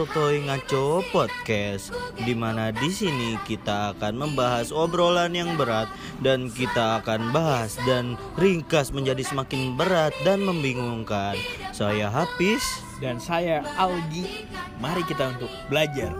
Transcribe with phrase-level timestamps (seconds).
[0.00, 1.92] sotoy ngaco podcast
[2.24, 5.92] di mana di sini kita akan membahas obrolan yang berat
[6.24, 11.36] dan kita akan bahas dan ringkas menjadi semakin berat dan membingungkan.
[11.76, 12.64] Saya Hafiz
[12.96, 14.48] dan saya Algi.
[14.80, 16.16] Mari kita untuk belajar.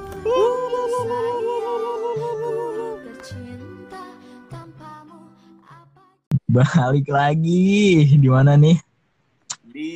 [6.52, 7.72] Balik lagi
[8.12, 8.76] di mana nih?
[9.64, 9.92] Di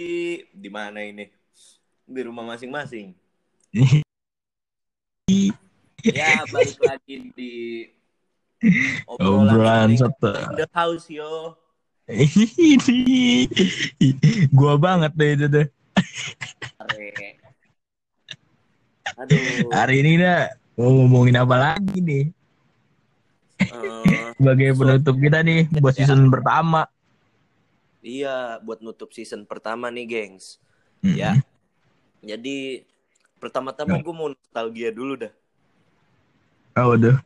[0.57, 1.29] di mana ini?
[2.09, 3.24] Di rumah masing-masing.
[6.05, 7.53] Ya balik lagi di
[9.11, 9.99] Obrolan in
[10.55, 11.59] the house yo.
[12.07, 13.51] Ini
[14.57, 15.63] gua banget deh itu.
[19.19, 19.69] Aduh.
[19.75, 22.25] Hari ini dah mau ngomongin apa lagi nih?
[23.59, 26.87] eh, Sebagai penutup kita nih buat season pertama.
[28.05, 30.61] iya, buat nutup season pertama nih, gengs.
[31.01, 31.17] Mm.
[31.17, 31.33] Ya.
[32.25, 32.85] Jadi
[33.45, 35.33] pertama-tama gue mau nostalgia dulu dah.
[36.81, 37.21] Oh udah.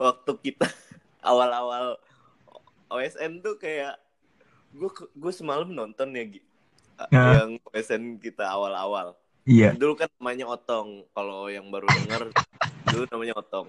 [0.00, 0.64] Waktu kita
[1.28, 2.00] awal-awal
[2.88, 4.00] OSN tuh kayak
[4.72, 6.24] gue gue semalam nonton ya.
[7.12, 7.44] Ya.
[7.44, 9.12] yang OSN kita awal-awal.
[9.44, 9.76] Iya.
[9.76, 11.04] Dulu kan namanya Otong.
[11.12, 12.32] Kalau yang baru denger
[12.92, 13.68] dulu namanya Otong.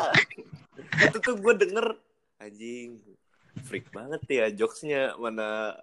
[1.04, 2.00] Itu tuh gue denger
[2.40, 2.96] anjing
[3.68, 5.76] freak banget ya jokesnya mana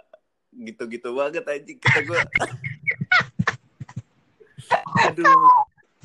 [0.49, 2.19] gitu-gitu banget anjing kata gue.
[5.07, 5.47] Aduh,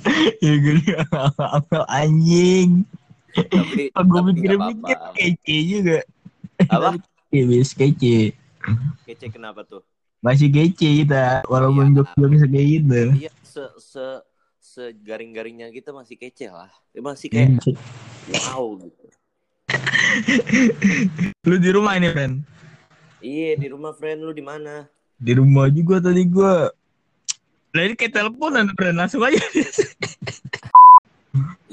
[0.45, 0.83] Ya gini
[1.89, 2.71] anjing.
[3.33, 5.99] tapi, Gue mikir-mikir kece juga.
[6.69, 6.91] Apa?
[7.33, 8.37] Iya bis kece.
[9.09, 9.81] Kece kenapa tuh?
[10.21, 12.05] Masih kece kita walaupun Iya.
[12.05, 13.03] jokes-jokes kayak gitu.
[13.25, 14.05] Iya, se se
[14.61, 16.69] segaring-garingnya kita masih kece lah.
[16.93, 17.57] Masih kayak
[18.29, 19.05] wow gitu.
[21.49, 22.45] Lu di rumah ini, Ren?
[23.25, 24.91] Iya, di rumah friend lu di mana?
[25.17, 26.69] Di rumah juga tadi gua.
[27.73, 28.97] Lah ini kayak teleponan, Ren.
[28.97, 29.41] Langsung aja.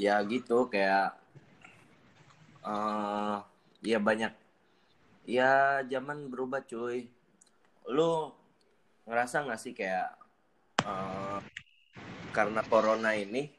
[0.00, 1.12] Ya gitu kayak
[2.64, 3.36] eh
[3.84, 4.32] ya banyak
[5.28, 7.04] ya zaman berubah cuy.
[7.84, 8.32] Lu
[9.04, 10.16] ngerasa nggak sih kayak
[10.88, 11.38] eh
[12.32, 13.52] karena corona ini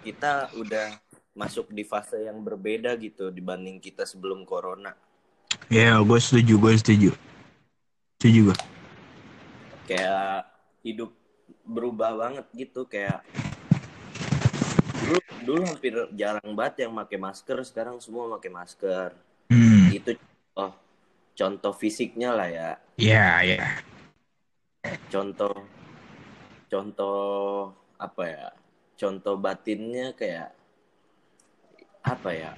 [0.00, 0.96] kita udah
[1.36, 4.96] masuk di fase yang berbeda gitu dibanding kita sebelum corona.
[5.68, 7.10] Ya, gue setuju, gue setuju.
[8.16, 8.58] Setuju gue.
[9.84, 10.48] kayak
[10.80, 11.12] hidup
[11.64, 13.24] berubah banget gitu kayak
[15.04, 19.10] dulu dulu hampir jarang banget yang pakai masker sekarang semua pakai masker
[19.44, 19.92] Hmm.
[19.92, 20.16] itu
[20.56, 20.72] oh
[21.36, 23.60] contoh fisiknya lah ya Ya, ya.
[25.12, 25.52] contoh
[26.66, 27.70] contoh
[28.00, 28.48] apa ya
[28.96, 30.56] contoh batinnya kayak
[32.02, 32.52] apa ya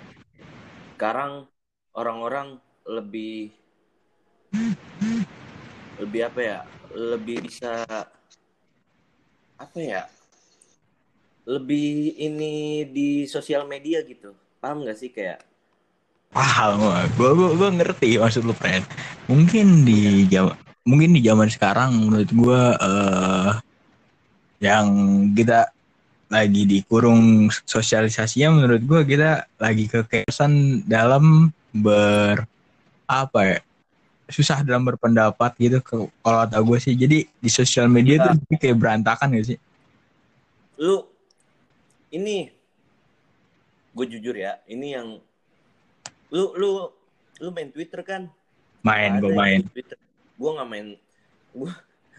[0.94, 1.50] sekarang
[1.92, 3.50] orang-orang lebih
[5.98, 6.58] lebih apa ya
[6.94, 7.82] lebih bisa
[9.56, 10.02] apa ya
[11.46, 15.44] lebih ini di sosial media gitu paham gak sih kayak
[16.36, 17.00] Paham gue.
[17.16, 18.84] Gue gue ngerti maksud lu, friend.
[19.24, 20.52] Mungkin di zaman
[20.86, 23.52] mungkin di zaman sekarang menurut gue eh
[24.62, 24.86] yang
[25.34, 25.74] kita
[26.30, 32.46] lagi dikurung sosialisasinya menurut gue kita lagi kekesan dalam ber
[33.06, 33.58] apa ya
[34.26, 38.24] susah dalam berpendapat gitu ke- kalau kata gue sih jadi di sosial media Iya.
[38.24, 39.58] tuh jadi kayak berantakan gak sih
[40.76, 41.06] lu
[42.10, 42.50] ini
[43.92, 45.08] gue jujur ya ini yang
[46.28, 46.70] lu lu
[47.38, 48.26] lu main Twitter kan
[48.82, 49.98] main gue main Twitter.
[50.36, 50.86] Gue nggak main.
[51.50, 51.70] Gue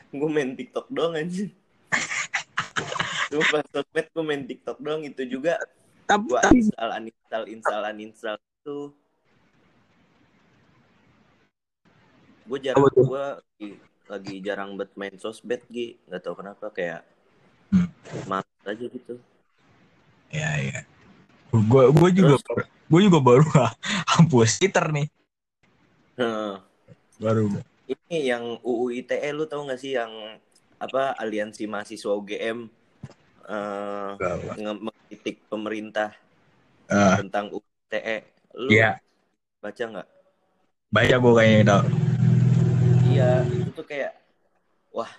[0.10, 1.54] gue main TikTok doang anjing.
[3.30, 5.62] Gue pas sosmed gue main TikTok doang itu juga
[6.04, 8.78] tapi, gue tapi install uninstall install uninstall itu.
[12.48, 13.04] Gue jarang tuh?
[13.06, 13.68] gue lagi,
[14.08, 16.00] lagi jarang bet main sosmed Gi.
[16.08, 17.04] Nggak tahu kenapa kayak
[17.68, 17.92] Hmm.
[18.26, 19.20] males aja gitu.
[20.28, 20.80] ya ya
[21.50, 22.36] gue gue juga
[22.88, 23.44] gue juga baru
[24.12, 25.08] hapus Twitter nih
[26.16, 26.64] Nah,
[27.16, 27.48] baru
[27.86, 30.12] ini yang UU ITE lu tau gak sih yang
[30.76, 32.68] apa aliansi mahasiswa UGM
[33.46, 34.12] eh
[34.58, 36.12] nge- mengkritik pemerintah
[36.88, 38.24] Ah, tentang UTE.
[38.54, 38.96] Lu Iya.
[39.60, 40.08] baca nggak?
[40.88, 41.82] baca gue kayaknya tau
[43.18, 44.14] Iya, itu tuh kayak
[44.94, 45.10] wah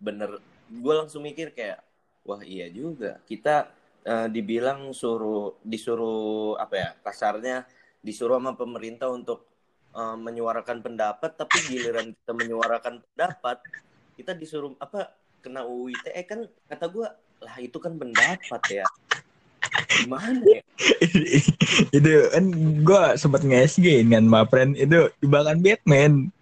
[0.00, 0.40] bener.
[0.72, 1.84] Gue langsung mikir kayak
[2.24, 3.20] wah iya juga.
[3.28, 3.68] Kita
[4.08, 7.68] eh, dibilang suruh disuruh apa ya kasarnya
[8.00, 9.44] disuruh sama pemerintah untuk
[9.92, 13.60] eh, menyuarakan pendapat, tapi giliran kita menyuarakan pendapat
[14.16, 15.12] kita disuruh apa
[15.44, 16.40] kena UU ITE kan
[16.72, 17.08] kata gue
[17.44, 18.86] lah itu kan pendapat ya.
[20.00, 20.64] Gimana ya?
[22.00, 22.44] itu kan
[22.80, 26.32] gue sempat nge-SG kan my friend itu jebakan Batman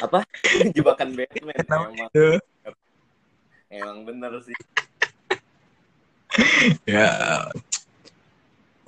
[0.00, 0.24] Apa?
[0.76, 2.08] Jebakan Batman emang.
[2.08, 2.28] itu
[3.70, 4.56] emang bener sih.
[6.88, 7.46] Ya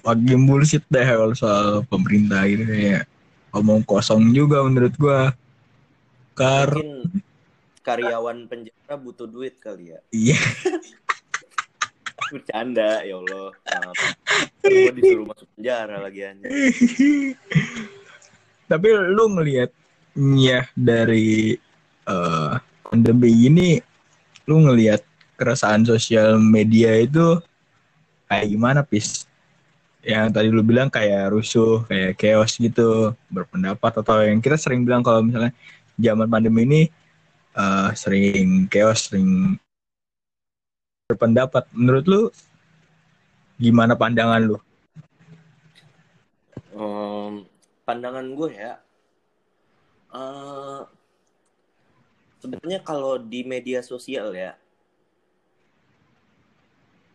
[0.03, 3.07] lagi bullshit deh kalau soal pemerintah gitu kayak
[3.55, 5.31] omong kosong juga menurut gua.
[6.35, 7.23] Kar mungkin
[7.85, 10.01] karyawan penjara butuh duit kali ya.
[10.11, 10.41] Iya.
[12.33, 13.53] Bercanda ya Allah.
[13.53, 13.97] Maaf.
[14.59, 16.21] Kan gua disuruh masuk penjara lagi
[18.73, 19.69] tapi lu ngelihat
[20.17, 21.57] ya dari
[22.09, 22.53] eh,
[22.85, 23.81] pandemi ini
[24.45, 25.01] lu ngelihat
[25.39, 27.41] keresahan sosial media itu
[28.29, 29.25] kayak gimana pis?
[30.03, 35.01] Yang tadi lu bilang kayak rusuh kayak chaos gitu berpendapat atau yang kita sering bilang
[35.07, 35.55] kalau misalnya
[35.97, 36.83] zaman pandemi ini
[37.57, 39.57] eh, sering chaos sering
[41.09, 41.65] berpendapat.
[41.73, 42.23] Menurut lu
[43.61, 44.59] gimana pandangan lu?
[46.73, 47.45] Em,
[47.85, 48.81] pandangan gue ya
[50.13, 50.83] eh
[52.43, 54.59] sebenarnya kalau di media sosial ya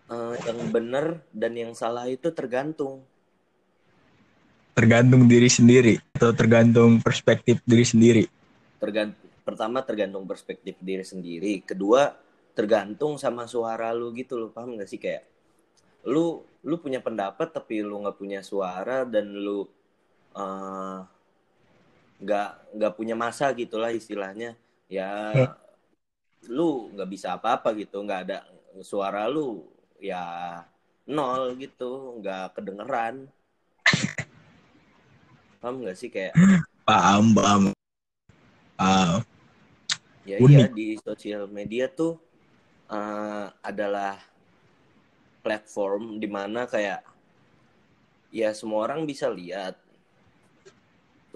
[0.07, 3.03] eh, yang benar dan yang salah itu tergantung.
[4.77, 8.23] Tergantung diri sendiri atau tergantung perspektif diri sendiri?
[8.77, 12.11] Tergantung pertama tergantung perspektif diri sendiri kedua
[12.51, 15.01] tergantung sama suara lu gitu lo paham gak sih?
[15.01, 15.25] Kayak
[16.07, 19.65] lu lu punya pendapat tapi lu nggak punya suara dan lu
[20.37, 20.99] eh,
[22.23, 24.57] nggak nggak punya masa gitulah istilahnya.
[24.87, 25.47] Ya Hmm.
[26.57, 28.37] lu nggak bisa apa-apa gitu nggak ada
[28.89, 29.49] suara lu
[30.09, 30.23] ya
[31.15, 33.15] nol gitu nggak kedengeran.
[35.61, 36.35] Paham nggak sih kayak?
[36.87, 37.63] Paham paham.
[38.77, 39.19] Ah,
[40.27, 40.57] Ya Unik.
[40.59, 42.13] iya di sosial media tuh
[42.91, 44.15] eh, adalah
[45.43, 47.01] platform di mana kayak
[48.31, 49.79] ya semua orang bisa lihat,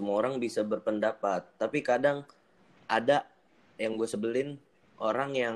[0.01, 1.45] semua orang bisa berpendapat.
[1.61, 2.25] Tapi kadang
[2.89, 3.21] ada
[3.77, 4.57] yang gue sebelin
[4.97, 5.55] orang yang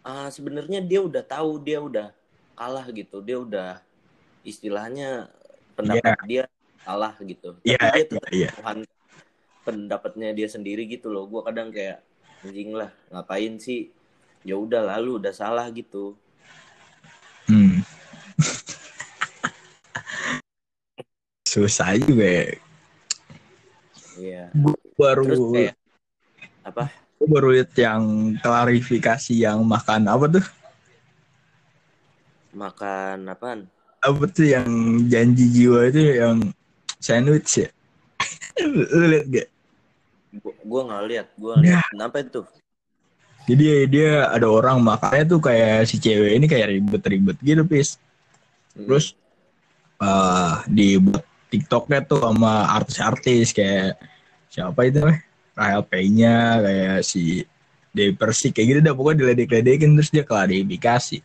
[0.00, 2.08] ah, sebenarnya dia udah tahu dia udah
[2.56, 3.84] kalah gitu, dia udah
[4.48, 5.28] istilahnya
[5.76, 6.42] pendapat dia
[6.80, 7.52] salah gitu.
[7.60, 8.48] Tapi Iya, dia iya, tetap iya.
[8.56, 8.78] Tuhan
[9.60, 11.28] pendapatnya dia sendiri gitu loh.
[11.28, 12.00] Gue kadang kayak
[12.40, 13.92] anjing lah, ngapain sih?
[14.40, 16.16] Ya udah lalu udah salah gitu.
[17.44, 17.84] hmm.
[21.54, 22.46] Susah juga ya
[24.18, 24.44] Iya.
[24.98, 25.74] baru Terus kayak
[26.68, 26.84] apa?
[27.24, 28.02] baru lihat yang
[28.44, 30.46] klarifikasi yang makan apa tuh
[32.60, 33.60] Makan apaan?
[34.04, 34.68] apa tuh yang
[35.08, 36.36] janji jiwa itu yang
[37.00, 37.68] sandwich ya
[38.72, 39.48] lu, lihat gak
[40.42, 42.40] Gu- Gua nggak lihat, gua lihat kenapa itu?
[43.44, 48.00] jadi dia ada orang makannya tuh kayak si cewek ini kayak ribet-ribet gitu pis
[48.74, 48.84] Hmm.
[48.88, 49.14] terus
[50.02, 51.24] eh dibuat
[51.54, 53.94] TikToknya tuh sama artis-artis kayak
[54.50, 55.22] siapa itu eh
[55.54, 57.46] Rahel P-nya kayak si
[57.94, 61.22] Dewi Persik kayak gitu dah pokoknya diledek-ledekin terus dia klarifikasi.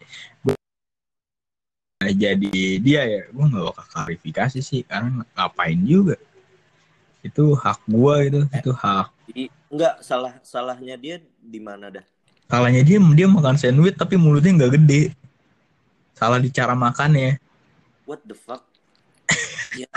[2.00, 6.14] Nah, jadi dia ya gue nggak bakal klarifikasi sih karena ngapain juga.
[7.26, 9.10] Itu hak gua itu itu hak.
[9.70, 12.06] enggak salah salahnya dia di mana dah?
[12.50, 15.14] salahnya dia dia makan sandwich tapi mulutnya nggak gede.
[16.14, 17.42] Salah di cara makannya.
[18.06, 18.66] What the fuck?
[19.82, 19.90] ya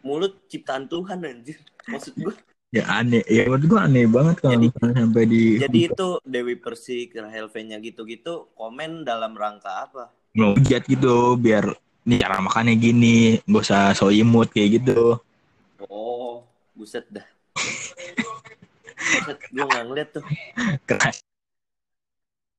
[0.00, 1.58] mulut ciptaan Tuhan anjir.
[1.86, 2.34] Maksud gua.
[2.70, 7.08] ya aneh ya menurut gua aneh banget kalau Jadi- sampai di Jadi itu Dewi Persik,
[7.12, 10.04] Rahel V-nya gitu-gitu komen dalam rangka apa?
[10.30, 15.18] ngehujat gitu biar nih cara makannya gini gak usah so imut kayak gitu
[15.82, 17.26] Oh, buset dah.
[18.94, 20.22] Buset, gue nggak ngeliat tuh.
[20.84, 21.18] keras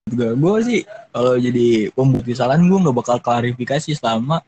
[0.04, 4.44] juga gue sih kalau jadi pembukti kesalahan gue nggak bakal klarifikasi selama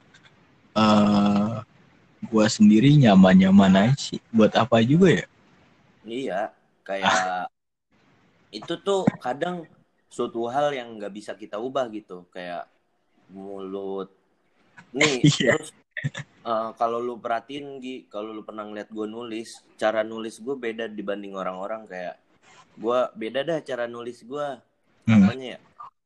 [0.73, 1.42] eh
[2.33, 5.25] gue sendiri nyaman nyaman aja sih buat apa juga ya
[6.03, 6.51] Iya,
[6.83, 7.47] kayak
[8.51, 9.63] itu tuh kadang
[10.11, 12.67] suatu hal yang nggak bisa kita ubah gitu, kayak
[13.31, 14.11] mulut.
[14.91, 15.55] Nih, Iya.
[15.57, 15.71] terus
[16.43, 20.91] eh, kalau lu perhatiin Gi, kalau lu pernah ngeliat gue nulis, cara nulis gue beda
[20.91, 22.19] dibanding orang-orang kayak
[22.75, 24.47] gue beda dah cara nulis gue.
[25.07, 25.23] Hmm.
[25.23, 25.59] Apanya ya?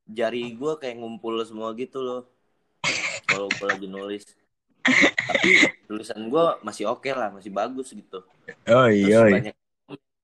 [0.07, 2.21] Jari gue kayak ngumpul semua gitu loh.
[3.27, 4.23] Kalau gue lagi nulis.
[5.27, 5.49] Tapi
[5.85, 8.23] tulisan gue masih oke lah, masih bagus gitu.
[8.23, 9.35] oh Terus iya iya.
[9.35, 9.55] banyak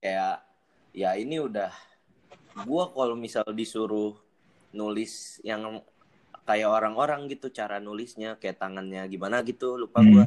[0.03, 0.35] kayak
[0.93, 1.71] ya ini udah
[2.67, 4.13] gua kalau misal disuruh
[4.75, 5.81] nulis yang
[6.43, 10.11] kayak orang-orang gitu cara nulisnya kayak tangannya gimana gitu lupa Hmm.
[10.11, 10.25] gua.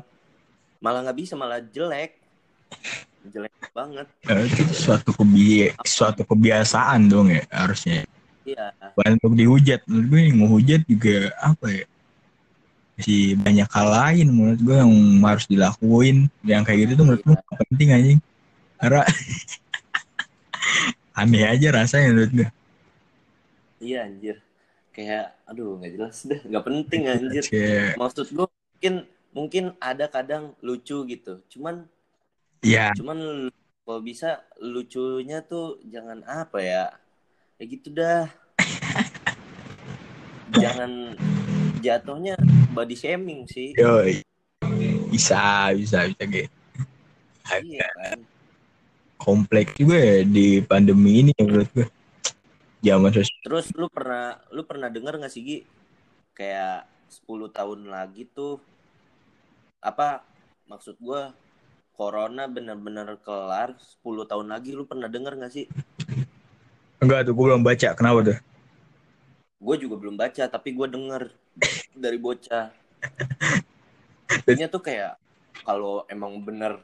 [0.81, 2.19] Malah nggak bisa malah jelek.
[3.27, 4.07] Jelek banget.
[4.27, 8.07] Eh, itu suatu kebi suatu kebiasaan dong ya harusnya.
[8.47, 8.71] Iya.
[8.95, 9.81] Bukan untuk dihujat.
[9.91, 11.85] Menurut gue yang ngehujat juga apa ya
[12.97, 16.33] masih banyak hal lain menurut gue yang harus dilakuin.
[16.41, 17.37] Yang kayak gitu tuh menurut gue
[17.69, 18.21] penting anjing.
[18.81, 19.05] Karena
[21.21, 22.49] aneh aja rasanya menurut gue
[23.81, 24.41] iya anjir.
[24.93, 26.41] Kayak aduh nggak jelas deh.
[26.41, 27.45] Nggak penting anjir.
[27.45, 28.95] Kayak, maksud gue mungkin
[29.37, 31.45] mungkin ada kadang lucu gitu.
[31.53, 31.85] Cuman
[32.65, 33.51] ya cuman
[33.87, 36.85] kalau bisa lucunya tuh jangan apa ya?
[37.61, 38.29] Ya gitu dah.
[40.57, 41.19] Jangan
[41.83, 42.39] jatuhnya
[42.77, 43.73] body shaming sih.
[43.73, 44.05] Yo
[45.09, 46.53] bisa bisa bisa gitu
[47.65, 48.19] iya kan.
[49.17, 51.89] Kompleks juga ya di pandemi ini ya menurut gue.
[52.85, 55.59] Zaman sosial terus lu pernah lu pernah dengar nggak sih Gi?
[56.37, 56.85] Kayak
[57.25, 58.61] 10 tahun lagi tuh
[59.81, 60.21] apa
[60.69, 61.33] maksud gua
[61.97, 63.73] corona bener-bener kelar
[64.05, 65.65] 10 tahun lagi lu pernah dengar nggak sih?
[67.01, 67.89] Enggak tuh gue belum baca.
[67.97, 68.39] Kenapa tuh?
[69.57, 71.33] Gue juga belum baca tapi gue denger
[71.97, 72.73] dari bocah.
[74.51, 75.17] Ini tuh kayak
[75.63, 76.83] kalau emang bener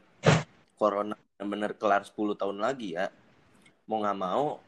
[0.78, 3.10] corona bener kelar 10 tahun lagi ya
[3.90, 4.62] mau nggak mau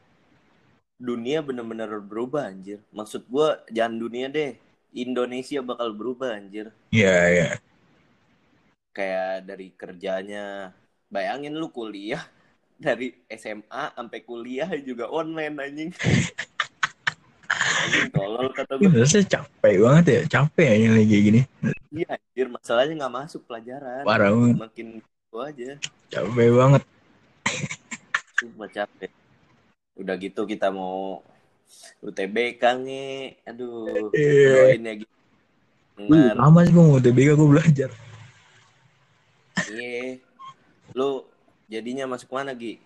[0.95, 2.79] dunia bener-bener berubah anjir.
[2.95, 4.55] Maksud gue jangan dunia deh
[4.95, 6.71] Indonesia bakal berubah anjir.
[6.91, 7.49] Iya iya.
[8.95, 10.71] Kayak dari kerjanya
[11.11, 12.23] bayangin lu kuliah
[12.85, 15.91] dari SMA sampai kuliah juga online anjing
[18.13, 21.41] tolol kata Gue gue rasanya capek banget ya capek ya lagi kayak gini
[21.95, 25.71] iya anjir masalahnya nggak masuk pelajaran parah banget makin itu aja
[26.11, 26.83] capek banget
[28.35, 29.11] Sumpah capek.
[29.95, 31.23] Udah gitu kita mau
[32.03, 33.39] UTBK nih.
[33.47, 34.11] Aduh.
[34.11, 34.51] Iya.
[34.51, 35.13] Doain ya gitu.
[35.95, 36.35] Dengar.
[36.35, 37.89] lama sih gue mau TBK gue belajar
[39.71, 40.19] Iya.
[40.91, 41.23] Lu
[41.71, 42.83] jadinya masuk mana, Gi?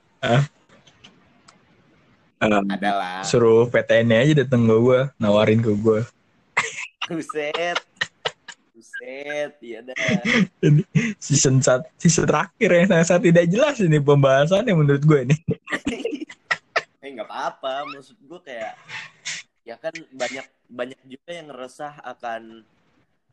[2.39, 3.19] Um, Adalah.
[3.27, 6.07] suruh PTN aja dateng ke gue nawarin ke gue
[7.09, 7.77] Buset.
[8.71, 9.51] Buset.
[9.59, 9.95] Iya dah.
[11.25, 15.39] season sat season terakhir yang sangat tidak jelas ini pembahasannya menurut gue nih
[17.03, 17.89] Eh nggak apa-apa.
[17.91, 18.77] Maksud gue kayak
[19.65, 22.63] ya kan banyak banyak juga yang resah akan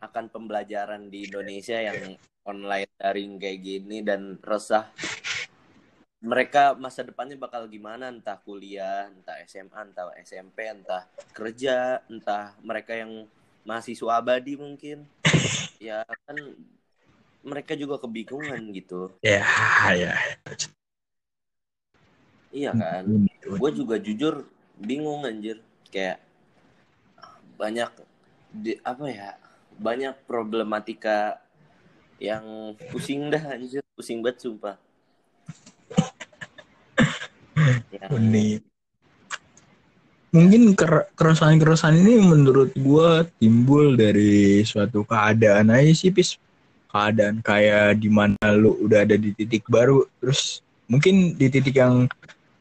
[0.00, 4.88] akan pembelajaran di Indonesia yang online daring kayak gini dan resah
[6.26, 8.10] mereka masa depannya bakal gimana?
[8.10, 13.30] Entah kuliah entah SMA entah SMP entah kerja entah mereka yang
[13.62, 15.06] mahasiswa abadi mungkin.
[15.76, 16.56] Ya kan
[17.44, 19.12] mereka juga kebingungan gitu.
[19.20, 19.44] Ya
[19.92, 20.16] ya
[22.48, 23.04] iya kan?
[23.44, 24.48] gue juga jujur
[24.80, 25.60] bingung anjir.
[25.92, 26.24] Kayak
[27.60, 27.92] banyak
[28.56, 29.36] di, apa ya
[29.76, 31.44] banyak problematika
[32.16, 33.84] yang pusing dah anjir.
[33.92, 34.80] Pusing banget sumpah
[37.92, 38.60] yang unik.
[40.34, 46.36] Mungkin ker- keresahan-keresahan ini menurut gua timbul dari suatu keadaan aja sih pis.
[46.92, 52.04] Keadaan kayak di mana lu udah ada di titik baru terus mungkin di titik yang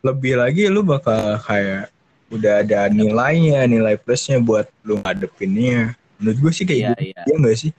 [0.06, 1.90] lebih lagi lu bakal kayak
[2.30, 5.98] udah ada nilainya nilai plusnya buat lu ngadepinnya.
[6.22, 7.04] Menurut gue sih kayak iya gitu.
[7.12, 7.22] iya.
[7.28, 7.72] Ya enggak sih?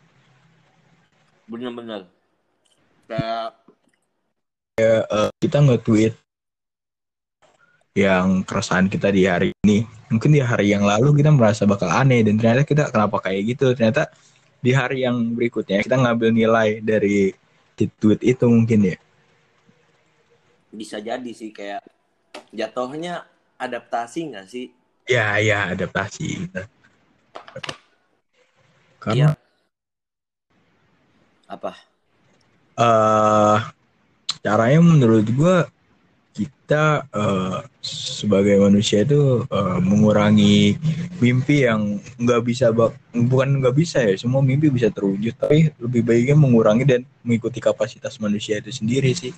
[1.48, 2.02] Bener-bener.
[3.06, 3.66] Kayak
[4.76, 6.12] Eh, kita nge-tweet
[7.96, 9.88] yang keresahan kita di hari ini.
[10.12, 13.72] Mungkin di hari yang lalu kita merasa bakal aneh dan ternyata kita kenapa kayak gitu?
[13.72, 14.12] Ternyata
[14.60, 17.32] di hari yang berikutnya kita ngambil nilai dari
[17.74, 18.96] tweet itu mungkin ya.
[20.68, 21.80] Bisa jadi sih kayak
[22.52, 23.24] jatuhnya
[23.56, 24.68] adaptasi nggak sih?
[25.08, 26.52] Ya ya adaptasi.
[29.00, 29.32] Karena
[31.48, 31.72] apa?
[32.76, 33.58] Eh
[34.44, 35.64] caranya menurut gua
[36.36, 40.76] kita eh, sebagai manusia itu eh, mengurangi
[41.16, 45.32] mimpi yang nggak bisa bak- bukan nggak bisa ya semua mimpi bisa terwujud.
[45.32, 49.32] Tapi lebih baiknya mengurangi dan mengikuti kapasitas manusia itu sendiri sih.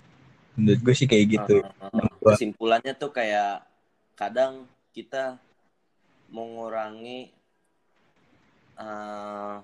[0.58, 1.56] Menurut gue sih kayak gitu.
[1.62, 3.62] Eh, kesimpulannya tuh kayak
[4.18, 5.38] kadang kita
[6.34, 7.30] mengurangi
[8.74, 9.56] eh,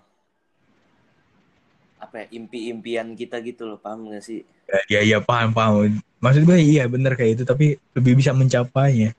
[1.99, 4.47] apa ya impi-impian kita gitu loh paham gak sih?
[4.93, 9.13] Ya ya paham paham maksud gue iya bener kayak itu tapi lebih bisa mencapainya.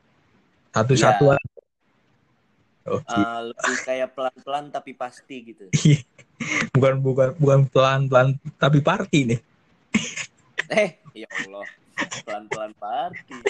[0.74, 1.38] Satu-satu Iya.
[1.38, 1.62] aja.
[2.88, 3.14] Oke.
[3.14, 5.70] Eh, lebih kayak pelan-pelan tapi pasti gitu.
[6.76, 9.40] Bukan bukan bukan pelan pelan tapi party nih.
[10.74, 11.66] Eh ya Allah.
[12.26, 13.38] Pelan-pelan party.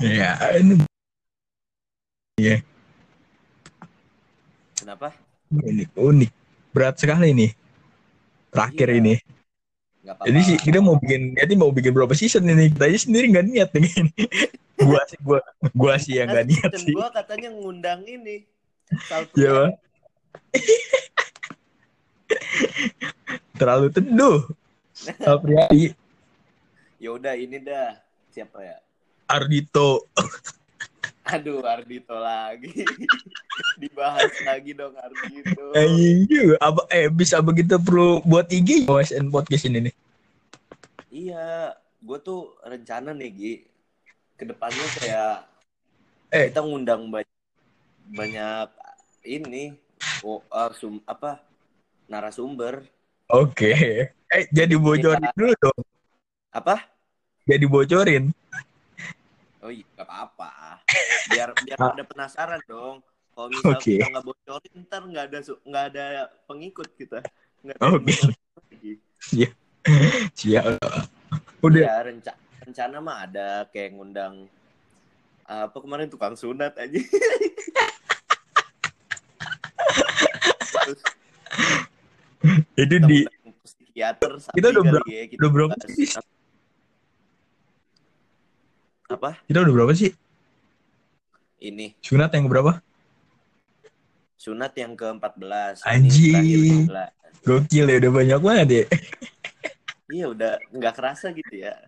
[0.00, 0.80] Ya ini.
[4.74, 5.12] Kenapa?
[5.52, 6.30] Unik unik.
[6.72, 7.50] Berat sekali nih.
[8.48, 8.98] Terakhir Iya.
[8.98, 9.14] ini
[10.08, 12.72] apa-apa jadi sih kita mau bikin jadi mau bikin berapa season ini?
[12.72, 13.88] Kita aja sendiri nggak niat nih.
[14.80, 15.44] Gua sih gua
[15.76, 16.96] gua sih yang nggak niat sih.
[16.96, 18.48] gua katanya ngundang ini
[19.38, 19.70] Iya,
[23.60, 24.50] terlalu teduh.
[25.22, 25.94] Apriyadi
[27.02, 27.96] ya udah ini dah.
[28.30, 28.76] Siapa ya?
[29.30, 30.10] Ardito
[31.30, 32.82] Aduh, Ardito lagi.
[33.80, 35.64] Dibahas lagi dong Ardito.
[35.76, 36.56] Anjing juga.
[36.58, 39.94] Apa eh bisa begitu perlu buat IG OSN podcast ini nih.
[41.10, 43.54] Iya, gue tuh rencana nih Gi.
[44.34, 45.34] Ke depannya kayak
[46.30, 46.46] Eh.
[46.54, 47.34] kita ngundang banyak
[48.10, 48.68] banyak
[49.26, 49.74] ini
[50.22, 51.42] oh, ah, sum, apa
[52.06, 52.86] narasumber
[53.30, 53.74] Oke.
[54.26, 55.78] Eh jadi bocorin dulu dong.
[56.50, 56.82] apa?
[57.46, 58.30] Jadi bocorin.
[59.58, 60.69] Oh iya, gak apa-apa.
[61.30, 63.02] Biar biar pada penasaran dong.
[63.30, 63.96] Kalau misal Oke.
[63.96, 66.04] kita nggak bocorin, ntar nggak ada nggak ada
[66.44, 67.18] pengikut kita.
[67.62, 68.92] Nggak ada lagi.
[70.34, 70.64] Siap.
[71.62, 71.80] Udah.
[71.80, 72.32] Iya, renca
[72.66, 74.46] rencana mah ada kayak ngundang
[75.50, 77.00] apa kemarin tukang sunat aja.
[80.70, 81.00] Terus
[82.78, 83.18] Itu di
[83.60, 86.08] psikiater kita udah berapa- ya, kita udah berapa sih?
[89.10, 89.30] Apa?
[89.50, 90.14] kita udah berapa sih?
[91.60, 92.80] Ini Sunat yang berapa?
[94.40, 95.84] sunat yang ke-14.
[95.84, 96.32] Anjing.
[96.32, 97.44] Ini terakhir 11.
[97.44, 98.84] Gokil ya udah banyak banget ya.
[100.10, 101.86] Iya udah nggak kerasa gitu ya.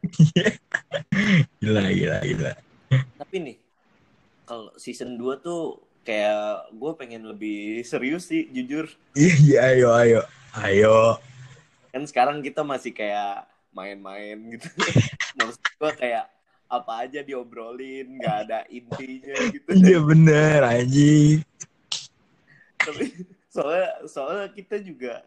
[1.59, 2.53] Gila gila gila.
[3.19, 3.57] Tapi nih
[4.47, 8.87] kalau season 2 tuh kayak gue pengen lebih serius sih jujur.
[9.19, 10.21] Iya iya ayo ayo.
[10.55, 11.19] Ayo.
[11.91, 13.43] Kan sekarang kita masih kayak
[13.75, 14.71] main-main gitu.
[15.43, 16.31] Maksud gue kayak
[16.73, 19.69] apa aja diobrolin, nggak ada intinya gitu.
[19.85, 21.45] Iya bener anjing.
[22.81, 23.05] Tapi
[23.53, 25.21] soalnya soalnya kita juga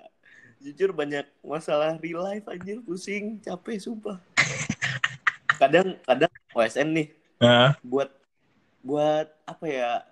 [0.57, 4.17] jujur banyak masalah real life anjir pusing, capek sumpah.
[5.61, 7.07] Kadang kadang OSN nih
[7.39, 7.79] Hah?
[7.79, 8.11] buat
[8.83, 10.03] buat apa ya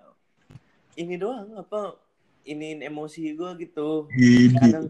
[0.95, 1.99] ini doang apa
[2.47, 4.55] iniin emosi gue gitu Gini.
[4.55, 4.87] kadang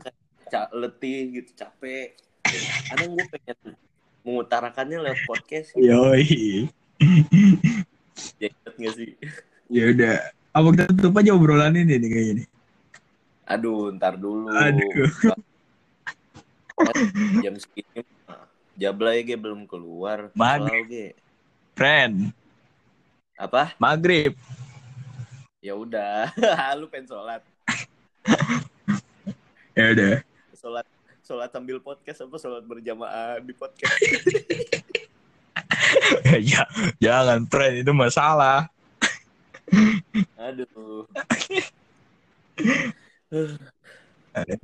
[0.49, 2.13] ca- letih gitu capek
[2.89, 3.57] kadang gue pengen
[4.23, 5.83] mengutarakannya lewat podcast gitu.
[5.85, 6.67] Yoi.
[8.39, 9.11] ya inget gak sih
[9.67, 10.15] Ya udah.
[10.51, 12.43] Apa kita tutup aja obrolan ini nih kayak gini?
[13.43, 15.11] aduh ntar dulu Aduh.
[17.43, 18.01] jam segini
[18.73, 20.87] Jablay ge belum keluar Maghrib.
[20.87, 21.07] Ge
[21.73, 22.29] Friend,
[23.35, 24.37] apa maghrib.
[25.59, 26.29] ya udah
[26.79, 27.41] lu pengen sholat
[29.75, 30.13] Ya udah.
[30.53, 30.85] sholat
[31.23, 33.95] sholat sambil podcast apa sholat berjamaah di podcast
[36.51, 36.63] ya,
[36.99, 38.67] jangan friend itu masalah.
[40.35, 41.05] Aduh.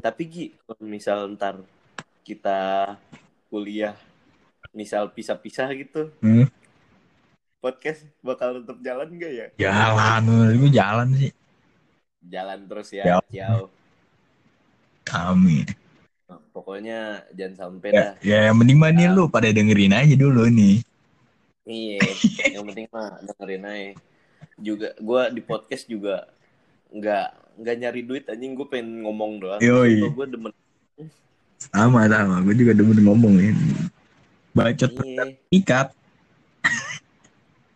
[0.01, 1.61] Tapi Gi, kalau misal ntar
[2.25, 2.93] kita
[3.47, 3.95] kuliah,
[4.73, 6.49] misal pisah-pisah gitu, Hmm.
[7.61, 9.47] podcast bakal tetap jalan gak ya?
[9.69, 10.21] Jalan,
[10.57, 11.31] gue jalan sih.
[12.25, 13.21] Jalan terus Ya.
[13.31, 13.69] ciao.
[15.09, 15.65] Amin.
[16.29, 16.99] Nah, pokoknya
[17.33, 18.11] jangan sampai Ya, dah.
[18.21, 19.15] ya yang penting mah nih Ya.
[19.17, 20.85] lu pada dengerin aja dulu nih.
[21.65, 21.97] Iya,
[22.53, 23.89] yang penting mah dengerin aja.
[24.55, 26.29] Juga gua di podcast juga
[26.89, 27.27] nggak
[27.59, 29.59] nggak nyari duit anjing gue pengen ngomong doang.
[29.59, 30.05] Yoi.
[30.05, 30.53] gue demen.
[31.59, 33.57] Sama sama, gue juga demen ngomongin.
[34.53, 35.27] Bacot Iya.
[35.27, 35.87] sertifikat,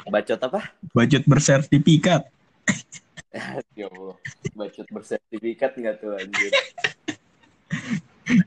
[0.04, 0.62] Bacot apa?
[0.94, 2.22] bacot bersertifikat.
[3.74, 4.14] Ya Allah,
[4.54, 6.54] bacot bersertifikat nggak tuh anjir?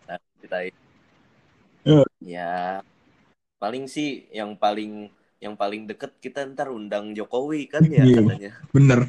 [0.06, 0.58] Nah, kita
[1.86, 2.02] Ya.
[2.18, 2.52] ya
[3.62, 5.06] paling sih yang paling
[5.38, 8.20] yang paling deket kita ntar undang Jokowi kan ya Iya.
[8.26, 9.00] katanya Bener.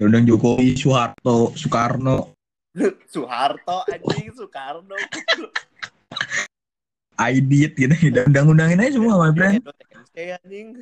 [0.00, 2.32] Undang Jokowi, Soeharto, Soekarno,
[3.12, 4.96] Soeharto anjing Soekarno
[7.20, 7.92] Aidit gitu.
[8.08, 9.60] Udah Undang-undangin aja semua, my friend.
[10.16, 10.80] Anjing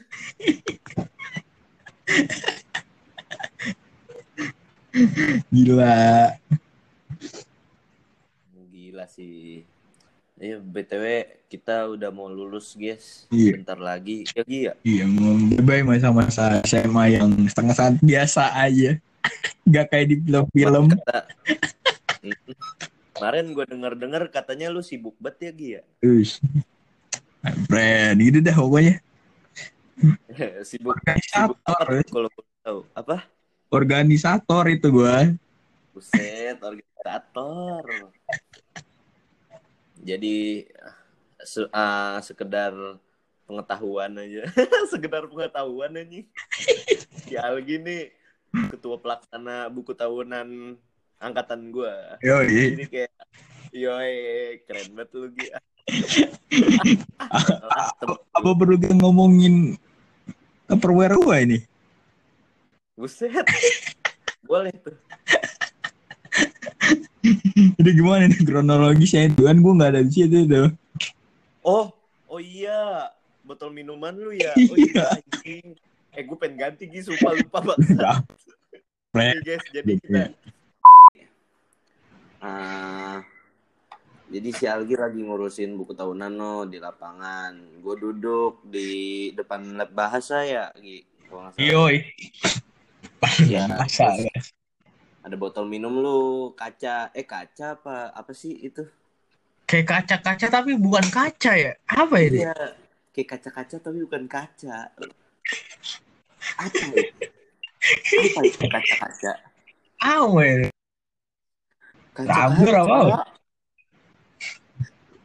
[5.51, 6.39] Gila.
[8.99, 9.63] Gila sih
[10.39, 13.27] Iya, BTW kita udah mau lulus, guys.
[13.27, 13.59] Iya.
[13.59, 14.23] Bentar lagi.
[14.23, 14.75] Ya, Gi, ya?
[14.87, 15.35] Iya, mau
[15.67, 19.03] bye masa-masa SMA yang setengah saat biasa aja.
[19.75, 20.95] Gak kayak di film-film.
[20.95, 21.27] Kata...
[23.19, 25.83] Kemarin gue denger-denger katanya lu sibuk banget ya, Gi, ya?
[27.43, 28.95] My friend, gitu dah pokoknya.
[30.71, 31.59] sibuk Organisator.
[31.59, 32.31] sibuk apa kalau
[32.63, 33.17] tahu apa
[33.75, 35.35] Organisator itu gua.
[35.91, 38.15] buset organisator
[40.09, 40.65] jadi
[41.45, 42.73] se ah, sekedar
[43.45, 44.49] pengetahuan aja.
[44.93, 46.21] Sekedar pengetahuan aja.
[47.25, 48.03] Si Algi nih
[48.73, 50.77] ketua pelaksana buku tahunan
[51.21, 52.17] angkatan gua.
[52.25, 52.77] Yoi.
[52.77, 53.13] jadi kayak
[53.73, 54.17] yoi
[54.65, 55.49] keren banget lu Gi.
[58.37, 59.77] Apa perlu kita ngomongin
[60.69, 61.65] Tupperware gua ini?
[62.99, 63.47] buset.
[64.43, 64.99] Boleh tuh
[67.79, 70.69] Jadi gimana nih kronologisnya itu kan gua nggak ada di situ tuh.
[71.65, 71.93] Oh,
[72.31, 73.13] oh iya,
[73.45, 74.53] botol minuman lu ya.
[74.73, 74.93] Oh Iya.
[74.93, 75.67] iya, anjing.
[76.17, 77.95] Eh gue pengen ganti Gi, sumpah lupa banget.
[77.95, 78.17] Enggak.
[79.19, 80.23] Oke, guys, jadi kita
[82.39, 83.19] Ah,
[84.31, 87.83] jadi si Algi lagi ngurusin buku tahunan no di lapangan.
[87.83, 91.03] Gue duduk di depan lab bahasa ya, Gi.
[91.59, 91.99] Yoi.
[93.45, 93.85] Iya.
[93.85, 94.43] Ya?
[95.29, 97.13] Ada botol minum lu, kaca.
[97.13, 98.17] Eh kaca apa?
[98.17, 98.81] Apa sih itu?
[99.69, 101.77] Kayak kaca-kaca tapi bukan kaca ya?
[101.85, 102.49] Apa ini?
[102.49, 102.57] Iya,
[103.13, 104.89] kayak kaca-kaca tapi bukan kaca.
[106.57, 107.13] Apa itu?
[108.17, 109.33] Apa itu kaca-kaca?
[110.01, 110.69] Apa ini?
[112.17, 113.29] Rambut apa?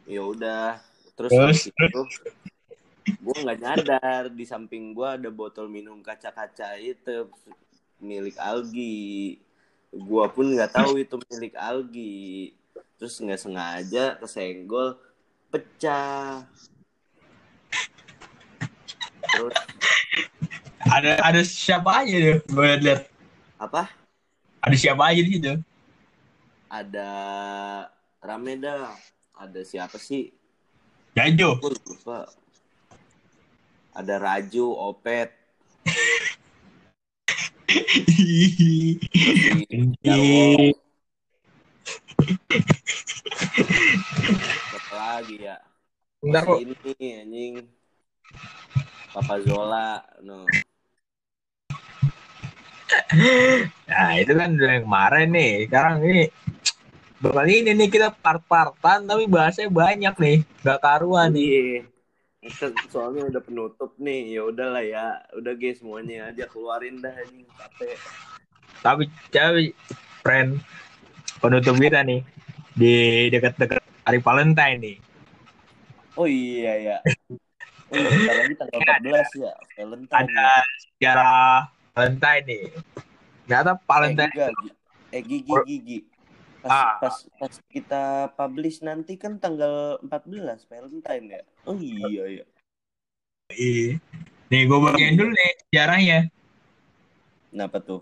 [0.04, 0.84] Ya udah,
[1.16, 2.00] terus Terus, itu
[3.24, 7.24] gue nggak nyadar di samping gue ada botol minum kaca-kaca itu
[8.04, 9.40] milik Algi.
[9.94, 12.50] Gua pun nggak tahu itu milik Algi.
[12.98, 14.98] Terus nggak sengaja kesenggol
[15.54, 16.42] pecah.
[19.30, 19.54] Terus
[20.84, 22.38] Ada ada siapa aja tuh?
[22.52, 23.08] Gue lihat
[23.56, 23.88] apa?
[24.60, 25.54] ada siapa aja di situ?
[26.68, 27.10] Ada
[28.20, 28.92] rame dah.
[29.34, 30.30] Ada siapa sih?
[31.14, 31.58] Jajo.
[31.62, 32.30] Lupa.
[33.94, 35.30] Ada Raju, Opet,
[40.04, 40.72] Jarwo.
[44.70, 45.56] Siapa lagi ya?
[46.20, 46.58] Bentar kok.
[46.60, 47.54] Ini anjing.
[49.14, 50.42] Papa Zola, no.
[53.86, 55.52] Nah itu kan yang kemarin nih.
[55.70, 56.24] Sekarang ini
[57.22, 60.36] bakal ini nih kita part-partan tapi bahasanya banyak nih.
[60.66, 61.86] Gak karuan nih.
[62.44, 62.68] Iya.
[62.92, 65.06] Soalnya udah penutup nih, ya udahlah ya.
[65.32, 67.96] Udah guys semuanya aja keluarin dah anjing capek.
[68.84, 69.02] Tapi
[69.32, 69.72] tapi
[70.20, 70.60] friend
[71.40, 72.20] penutup kita nih
[72.76, 72.94] di
[73.32, 74.96] dekat-dekat hari Valentine nih.
[76.14, 76.98] Oh iya ya.
[77.84, 80.24] Oh, iya, bentar lagi tanggal 14 ya, Valentine.
[80.24, 80.48] Ada
[80.82, 81.52] sejarah
[81.92, 82.64] Valentine nih.
[83.44, 84.76] Ternyata eh, Valentine Giga, Gi-
[85.12, 85.98] eh gigi gigi.
[86.64, 86.92] Pas, Ah.
[86.96, 88.04] pas pas kita
[88.34, 91.42] publish nanti kan tanggal 14 Valentine ya.
[91.64, 92.44] Oh iya ya.
[93.52, 93.96] Iya.
[94.52, 96.18] Nih gue bagian dulu nih sejarahnya.
[97.48, 98.00] Kenapa tuh?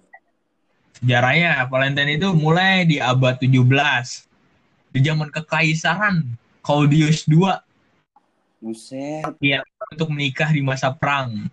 [0.99, 4.27] Sejarahnya Valentine itu mulai di abad 17.
[4.93, 6.27] Di zaman kekaisaran
[6.61, 7.59] Claudius II
[8.63, 9.27] Buset.
[9.93, 11.51] untuk menikah di masa perang.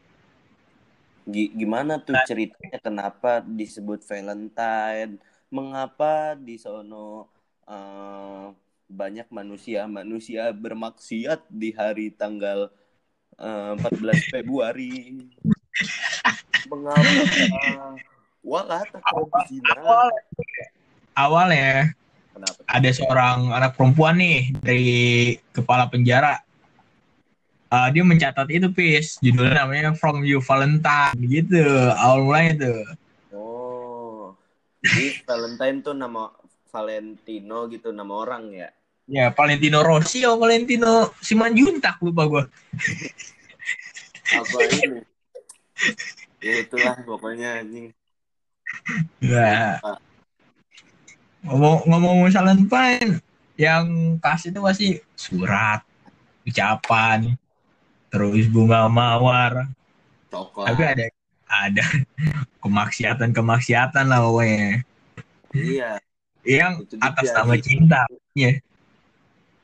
[1.29, 5.17] Gi- gimana tuh ceritanya kenapa disebut Valentine?
[5.49, 7.25] Mengapa di sono
[7.65, 8.45] eh,
[8.89, 12.73] banyak manusia-manusia bermaksiat di hari tanggal
[13.37, 15.29] eh, 14 Februari?
[16.67, 17.01] Mengapa?
[19.45, 19.71] Zina.
[19.77, 20.09] Awal,
[21.13, 21.93] awalnya
[22.33, 22.59] Kenapa?
[22.65, 24.91] ada seorang anak perempuan nih dari
[25.53, 26.41] kepala penjara.
[27.69, 31.61] Eh, dia mencatat itu pis judulnya namanya From You Valentine gitu
[32.01, 32.81] awal mulanya tuh
[33.29, 34.33] Oh,
[34.81, 36.33] jadi Valentine tuh nama
[36.73, 38.73] Valentino gitu nama orang ya?
[39.09, 42.43] Ya Valentino Rossi atau Valentino Simanjuntak lupa gue
[44.29, 45.01] Apa ini?
[46.39, 47.91] Ya itulah pokoknya anjing.
[49.25, 49.81] Nah,
[51.41, 53.17] ngomong ngomong Valentine
[53.59, 55.81] yang kasih itu masih surat,
[56.45, 57.33] ucapan,
[58.13, 59.67] terus bunga mawar.
[60.29, 60.71] Coklat.
[60.71, 61.05] Tapi ada
[61.49, 61.85] ada
[62.63, 64.85] kemaksiatan kemaksiatan lah pokoknya.
[65.57, 65.97] Iya,
[66.45, 68.05] Yang atas nama cinta.
[68.37, 68.61] Iya.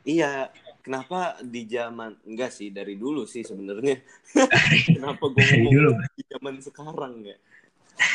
[0.06, 0.50] Iya.
[0.86, 4.06] Kenapa di zaman enggak sih dari dulu sih sebenarnya.
[4.94, 5.92] Kenapa gue ngomong dulu.
[6.14, 7.38] di zaman sekarang ya?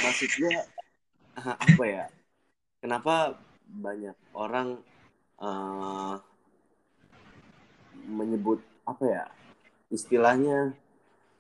[0.07, 0.55] Maksud gue
[1.35, 2.07] ah, apa ya?
[2.79, 3.35] Kenapa
[3.67, 4.79] banyak orang
[5.43, 6.15] eh,
[8.07, 9.25] menyebut apa ya?
[9.91, 10.71] Istilahnya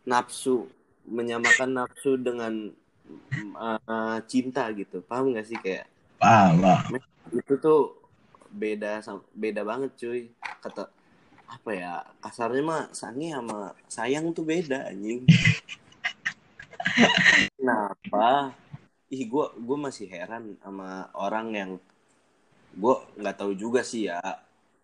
[0.02, 0.66] nafsu,
[1.06, 2.74] menyamakan nafsu dengan
[3.54, 4.98] eh, cinta gitu.
[5.06, 5.86] Paham gak sih kayak
[6.18, 6.98] Paham, paham.
[7.30, 7.99] itu tuh
[8.50, 9.02] beda
[9.34, 10.22] beda banget cuy.
[10.62, 10.90] Kata
[11.50, 15.26] apa ya kasarnya mah sange sama sayang tuh beda anjing.
[17.58, 18.54] Kenapa?
[19.10, 21.70] Ih gue gue masih heran sama orang yang
[22.74, 24.22] gue nggak tahu juga sih ya.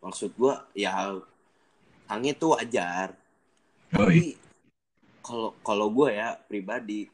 [0.02, 1.14] Maksud gue ya
[2.10, 3.14] sange tuh wajar.
[3.94, 4.02] Yoi.
[4.02, 4.22] tapi
[5.22, 7.10] kalau kalau gue ya pribadi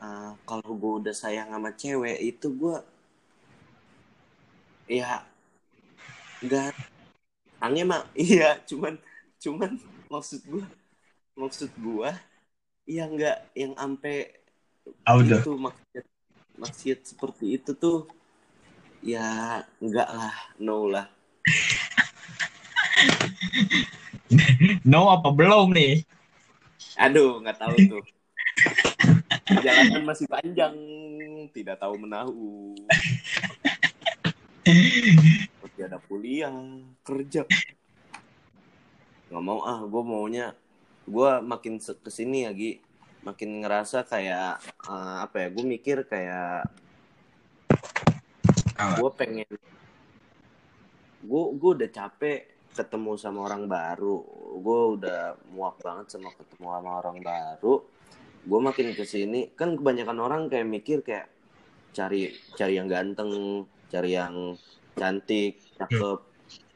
[0.00, 2.76] eh, kalau gue udah sayang sama cewek itu gue
[4.90, 5.29] ya
[6.40, 6.72] nggak
[7.60, 8.96] aneh mah iya cuman
[9.40, 9.76] cuman
[10.08, 10.64] maksud gue
[11.36, 12.10] maksud gue
[12.88, 14.32] ya nggak yang ampe
[15.04, 15.40] tuh?
[15.40, 16.06] itu maksiat
[16.56, 18.08] maksiat seperti itu tuh
[19.04, 21.06] ya enggak lah no lah
[24.84, 26.04] No apa belum nih?
[27.00, 28.02] aduh nggak tahu tuh
[29.50, 30.74] Perjalanan masih panjang,
[31.50, 32.70] tidak tahu menahu.
[36.10, 36.50] Kuliah,
[37.06, 37.46] kerja.
[39.30, 40.58] Gak mau ah, gue maunya,
[41.06, 42.82] gue makin ke sini ya Gi,
[43.22, 44.58] makin ngerasa kayak
[44.90, 45.48] eh, apa ya?
[45.54, 46.66] Gue mikir kayak
[48.98, 49.46] gue pengen,
[51.22, 54.18] gue gue udah capek ketemu sama orang baru.
[54.58, 57.86] Gue udah muak banget sama ketemu sama orang baru.
[58.50, 61.30] Gue makin ke sini, kan kebanyakan orang kayak mikir kayak
[61.94, 64.58] cari cari yang ganteng, cari yang
[64.98, 66.18] cantik, cakep,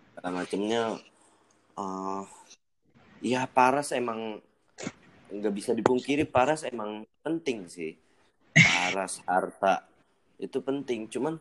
[0.09, 0.85] segala macemnya.
[1.75, 2.25] eh
[3.25, 4.41] ya paras emang
[5.29, 7.97] nggak bisa dipungkiri paras emang penting sih.
[8.55, 9.85] Paras, harta
[10.39, 11.11] itu penting.
[11.11, 11.37] Cuman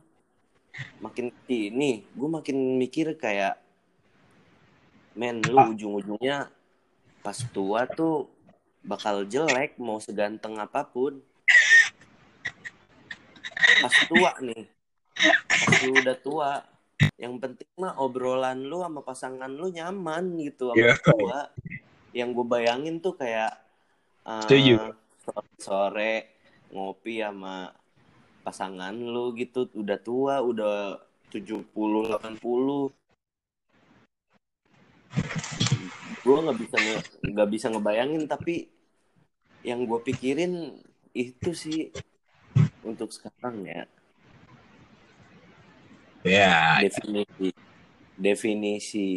[0.97, 3.61] makin ini, gue makin mikir kayak,
[5.13, 6.49] men lu ujung-ujungnya
[7.21, 8.27] pas tua tuh
[8.81, 11.21] bakal jelek mau seganteng apa pun.
[13.79, 14.65] Pas tua nih,
[15.45, 16.51] pas lu udah tua,
[17.17, 20.95] yang penting mah obrolan lu sama pasangan lu nyaman gitu sama Iya.
[20.99, 21.41] tua.
[22.13, 23.53] Yang gue bayangin tuh kayak
[24.23, 24.93] Setuju.
[25.57, 26.31] sore
[26.71, 27.69] ngopi sama
[28.43, 30.99] pasangan lu gitu udah tua udah
[31.31, 32.91] 70 80
[36.23, 36.77] gue nggak bisa
[37.23, 38.67] nggak bisa ngebayangin tapi
[39.63, 40.75] yang gue pikirin
[41.11, 41.91] itu sih
[42.83, 43.83] untuk sekarang ya
[46.23, 47.51] Ya, definisi
[48.15, 49.07] definisi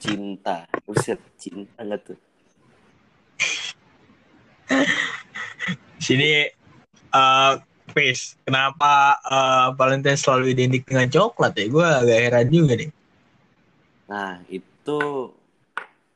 [0.00, 2.18] cinta Buset, cinta nggak tuh
[6.00, 6.48] sini
[7.14, 7.52] eh
[7.94, 11.68] Pis, kenapa eh, Valentine selalu identik dengan coklat ya?
[11.68, 12.90] Gue agak heran juga nih.
[14.04, 15.00] nah itu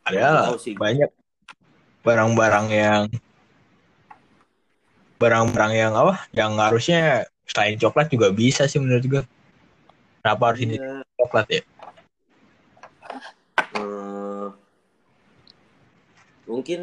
[0.09, 1.11] Ada banyak
[2.01, 3.03] barang-barang yang
[5.21, 6.14] barang-barang yang apa?
[6.33, 7.03] Yang harusnya
[7.44, 9.23] selain coklat juga bisa sih menurut gue.
[10.23, 11.03] Kenapa harus ini Iya.
[11.19, 11.63] coklat ya?
[13.79, 14.47] Eh,
[16.49, 16.81] mungkin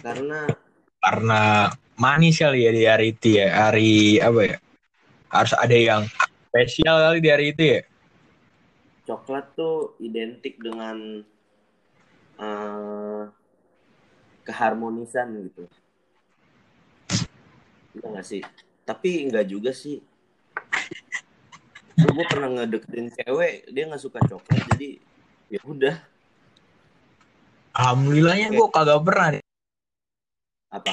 [0.00, 0.50] karena
[1.00, 3.48] Karena manis kali ya di hari itu ya.
[3.48, 4.56] Hari apa ya?
[5.32, 6.02] Harus ada yang
[6.52, 7.82] spesial kali di hari itu ya.
[9.08, 11.24] coklat tuh identik dengan
[12.36, 13.22] eh,
[14.46, 15.64] keharmonisan gitu.
[17.96, 18.42] Iya nggak sih?
[18.86, 19.98] Tapi nggak juga sih.
[22.00, 25.00] Gue pernah ngedeketin cewek, dia nggak suka coklat, jadi
[25.52, 25.96] ya udah.
[27.76, 29.28] Alhamdulillahnya gue kagak pernah.
[30.70, 30.92] Apa?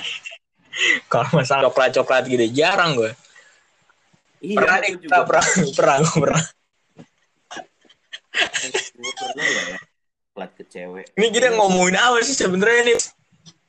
[1.09, 3.11] Kalau masalah coklat-coklat gitu jarang gue.
[4.37, 5.43] Iya, Pernah nih, gue pernah, pernah,
[5.73, 6.43] pernah, gue pernah.
[8.57, 9.77] Ya
[10.37, 11.05] coklat ke cewek?
[11.17, 12.99] Ini kita ngomongin apa sih sebenarnya nih?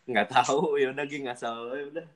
[0.09, 2.07] nggak tahu ya udah Gi ngasal ya udah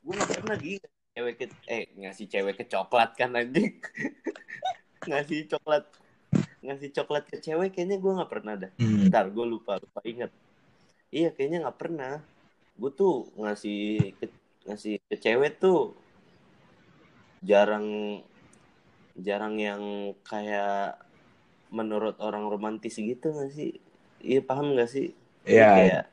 [0.00, 0.74] gue nggak pernah Gi
[1.14, 3.78] cewek ke eh ngasih cewek ke coklat kan anjing.
[5.08, 5.84] Ngasih coklat.
[6.64, 8.70] Ngasih coklat ke cewek kayaknya gue nggak pernah dah.
[8.82, 9.06] Hmm.
[9.06, 10.32] ntar gue lupa lupa inget
[11.14, 12.18] iya kayaknya nggak pernah.
[12.74, 14.26] Gue tuh ngasih ke,
[14.66, 15.94] ngasih ke cewek tuh
[17.46, 18.18] jarang
[19.14, 19.82] jarang yang
[20.26, 20.98] kayak
[21.70, 23.78] menurut orang romantis gitu nggak sih?
[24.18, 25.14] Iya paham nggak sih?
[25.46, 25.68] Iya.
[25.78, 26.04] kayak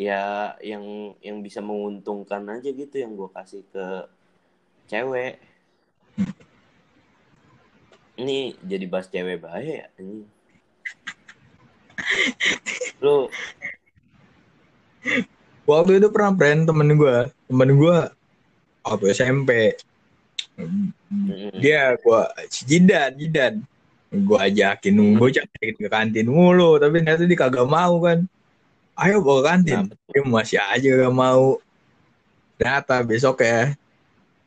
[0.00, 4.08] ya yang yang bisa menguntungkan aja gitu yang gue kasih ke
[4.88, 5.36] cewek
[8.16, 10.24] ini jadi bahas cewek bahaya ya ini
[13.04, 13.28] lu
[15.70, 17.96] Waktu itu pernah brand temen gue, temen gue
[18.82, 19.78] apa SMP.
[21.62, 23.54] Dia gue si Jidan, Jidan.
[24.10, 28.26] Gue ajakin gue ajakin ke kantin mulu, tapi ternyata dia kagak mau kan.
[29.00, 29.88] Ayo bawa kantin.
[29.88, 31.56] Kenapa Dia masih aja gak mau.
[32.60, 33.72] Ternyata besok ya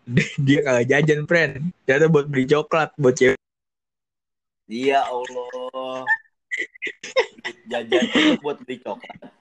[0.45, 1.73] dia kagak jajan friend.
[1.89, 3.39] Ternyata buat beli coklat buat cewek.
[4.69, 6.05] Iya Allah
[7.67, 8.05] jajan
[8.39, 9.33] buat beli coklat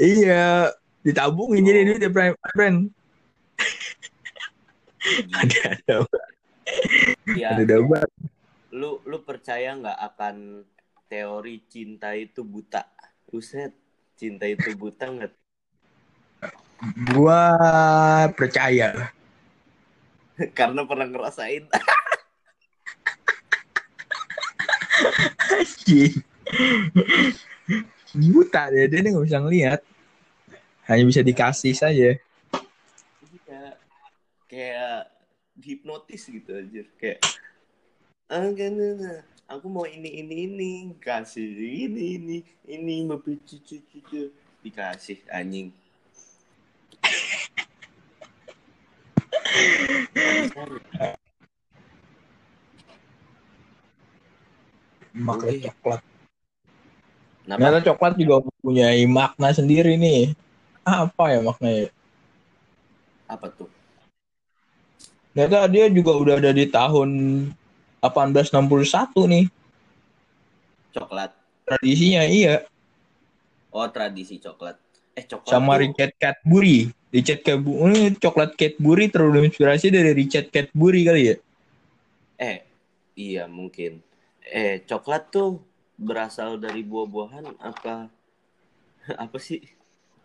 [0.00, 0.72] Iya,
[1.04, 2.32] ditabungin jadi duit ya friend.
[2.56, 2.78] friend.
[5.32, 5.96] Ada ada
[7.40, 8.04] ya ada ada
[8.68, 10.60] lu lu percaya nggak akan
[11.08, 12.84] teori cinta itu buta
[13.24, 13.79] Buset
[14.20, 15.32] cinta itu buta nggak
[17.12, 17.44] Gua
[18.36, 19.12] percaya.
[20.58, 21.64] karena pernah ngerasain
[25.52, 26.20] Anjing.
[28.12, 29.80] Buta dia, dia nggak bisa ngelihat.
[30.88, 32.16] Hanya bisa dikasih saja.
[33.50, 33.64] Iya.
[34.50, 35.06] kayak
[35.62, 37.22] hipnotis gitu aja kayak
[38.26, 38.50] ah
[39.50, 40.70] aku mau ini ini ini
[41.02, 42.36] kasih ini ini
[42.70, 44.30] ini mau cucu cucu
[44.62, 45.74] dikasih anjing
[55.10, 55.66] Makna Oke.
[55.66, 56.00] coklat.
[57.42, 57.58] Kenapa?
[57.58, 60.38] Ternyata coklat juga punya makna sendiri nih.
[60.86, 61.90] Apa ya maknanya?
[63.26, 63.66] Apa tuh?
[65.34, 67.10] Ternyata dia juga udah ada di tahun
[68.00, 69.44] 1861 nih.
[70.90, 71.30] Coklat.
[71.68, 72.66] Tradisinya iya.
[73.70, 74.74] Oh, tradisi coklat.
[75.14, 76.90] Eh, coklat Sama tuh- Richard Cadbury.
[77.10, 81.36] Richard Cadbury, coklat Cadbury terinspirasi dari Richard Cadbury kali ya?
[82.38, 82.58] Eh,
[83.18, 84.02] iya mungkin.
[84.46, 85.62] Eh, coklat tuh
[85.98, 88.10] berasal dari buah-buahan apa?
[89.26, 89.62] apa sih?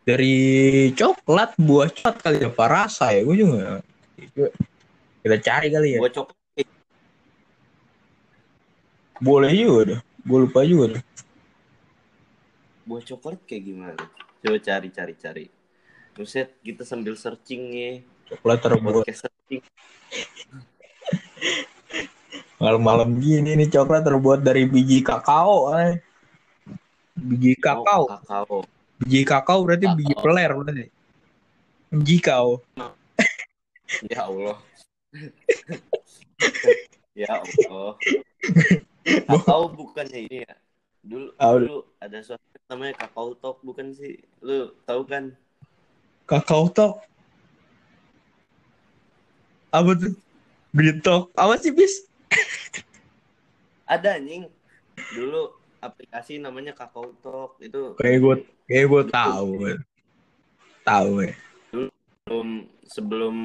[0.05, 2.49] Dari coklat, buah coklat kali ya.
[2.53, 3.21] Apa rasa ya?
[3.25, 3.81] Gue juga
[5.25, 5.99] Kita cari kali ya.
[6.01, 6.44] Buah coklat.
[9.25, 9.99] Eh, Boleh juga deh.
[10.21, 11.03] Gue lupa juga deh.
[12.85, 14.03] Buah coklat kayak gimana?
[14.45, 15.45] Coba cari, cari, cari.
[16.13, 18.05] Buset, kita sambil searching nih.
[18.29, 19.65] Coklat terbuat searching.
[22.55, 25.73] malam-malam gini nih coklat terbuat dari biji kakao.
[25.81, 25.97] Eh.
[27.17, 28.05] Biji kakao.
[28.05, 28.57] Oh, kakao.
[29.01, 29.99] Biji kakao berarti Kakao.
[29.99, 30.85] biji peler berarti.
[31.89, 32.61] Biji kau.
[34.11, 34.57] Ya Allah.
[37.21, 37.95] ya Allah.
[39.05, 40.53] Kakao bukannya ini ya?
[41.05, 41.55] Dulu, Tahu.
[41.61, 44.17] dulu ada suatu namanya kakao talk bukan sih?
[44.41, 45.29] Lu tahu kan?
[46.25, 46.97] Kakao tok.
[49.69, 50.17] Apa tuh?
[50.73, 51.29] Bitok.
[51.37, 52.09] Apa sih bis?
[53.85, 54.49] Ada anjing.
[55.13, 59.49] Dulu aplikasi namanya kakao talk itu Kayak gue, kayak gue tahu.
[60.81, 61.33] Tahu ya.
[62.25, 62.49] sebelum
[62.89, 63.35] sebelum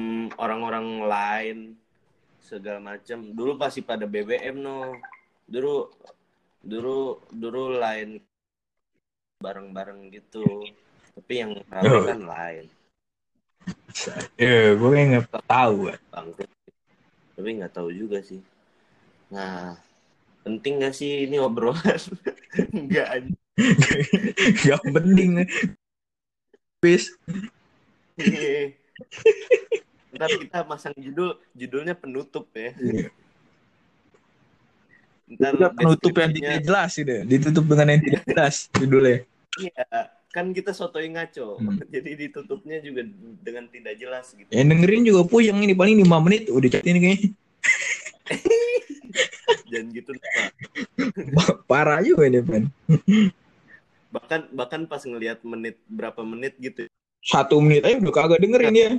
[0.41, 1.57] orang-orang lain
[2.41, 3.21] segala macam.
[3.29, 4.97] Dulu pasti pada BBM no.
[5.51, 5.91] Dulu
[6.63, 8.23] dulu dulu lain
[9.43, 10.45] bareng-bareng gitu.
[11.11, 12.07] Tapi yang rame Oh.
[12.07, 12.65] kan lain.
[14.41, 15.91] Ya, gue kayak nggak tahu.
[16.09, 16.49] bangkrut
[17.35, 18.37] tapi nggak tahu juga sih
[19.33, 19.73] nah
[20.45, 21.97] penting nggak sih ini obrolan
[22.85, 23.31] nggak aja
[24.65, 25.41] Gak penting.
[26.77, 27.09] Bis.
[30.13, 32.77] ntar kita masang judul judulnya penutup ya
[35.37, 37.15] ntar Udah penutup yang tidak jelas itu.
[37.23, 39.17] Ditutup dengan yang tidak jelas judulnya.
[39.59, 39.85] iya
[40.31, 41.75] kan kita sotoy ngaco Hmm.
[41.93, 43.03] jadi ditutupnya juga
[43.43, 46.99] dengan tidak jelas gitu Yang dengerin juga puyeng ini paling 5 menit udah cat ini
[46.99, 47.29] kayaknya.
[49.71, 50.47] dan gitu Pak.
[51.63, 52.63] Parah juga ini, Pen.
[54.11, 56.83] bahkan bahkan pas ngelihat menit berapa menit gitu
[57.23, 58.89] Satu menit aja udah kagak dengerin ya.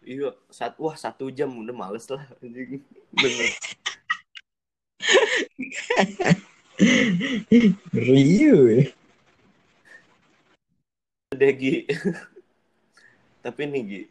[0.00, 2.80] iya sat wah satu jam udah males lah anjing.
[3.12, 3.48] bener
[7.94, 8.82] Rio ya.
[11.38, 11.86] deh Gi
[13.44, 14.02] tapi nih Gi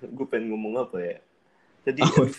[0.00, 1.16] gue pengen ngomong apa ya
[1.84, 2.32] tadi aduh,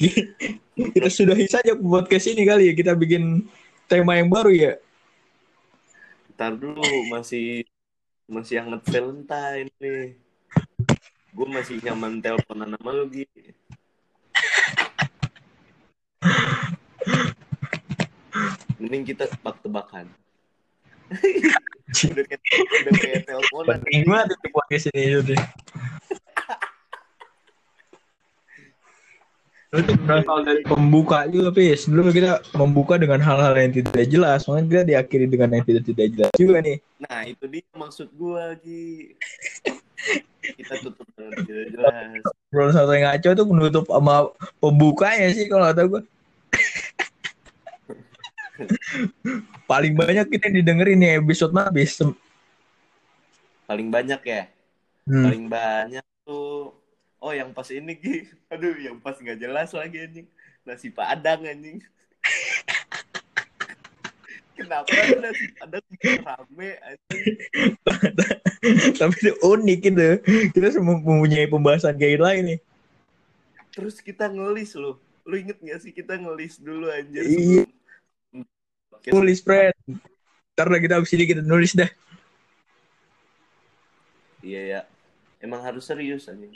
[0.80, 2.72] Kita sudahi saja podcast ini kali ya.
[2.72, 3.44] Kita bikin
[3.84, 4.80] tema yang baru ya.
[6.40, 6.80] ntar dulu
[7.12, 7.68] masih
[8.24, 10.16] masih hangat Valentine nih
[11.36, 13.28] gue masih nyaman teleponan sama lu Gi
[18.80, 20.08] mending kita tebak-tebakan
[21.10, 22.42] udah kayak
[22.86, 25.40] udah kayak teleponan Penting banget itu podcast ini udah.
[29.70, 31.86] Itu berasal dari pembuka juga, Pis.
[31.86, 34.42] Dulu kita membuka dengan hal-hal yang tidak jelas.
[34.50, 36.78] Makanya kita diakhiri dengan yang tidak tidak jelas juga nih.
[37.00, 38.84] nah itu dia maksud gue Gi
[40.58, 41.92] kita tutup dengan tidak jelas
[42.50, 44.28] Bro satu yang ngaco tuh menutup sama
[44.58, 46.02] pembukanya sih kalau kata gue.
[49.70, 51.96] Paling banyak kita didengerin nih episode mah habis.
[53.64, 54.42] paling banyak ya
[55.02, 55.24] Hmm.
[55.24, 56.70] paling banyak tuh
[57.18, 60.26] oh yang pas ini Gi aduh yang pas nggak jelas lagi anjing
[60.62, 61.78] nasi padang anjing
[64.54, 64.88] kenapa
[65.18, 65.82] nasi padang
[66.20, 67.24] rame anjing
[68.92, 70.08] Tapi itu unik gitu.
[70.52, 72.58] Kita semua mempunyai pembahasan kayak lain nih.
[73.70, 77.64] terus kita ngelis loh lu inget gak sih kita ngelis dulu anjir Iya.
[77.64, 77.79] sebelum
[79.00, 79.14] podcast.
[79.16, 79.74] Nulis, friend.
[80.52, 81.88] Ntar lah kita abis ini kita nulis dah.
[84.40, 84.80] iya ya
[85.40, 86.48] emang harus serius anjing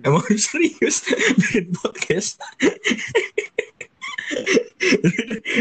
[0.00, 1.04] Emang serius
[1.40, 2.36] bikin podcast.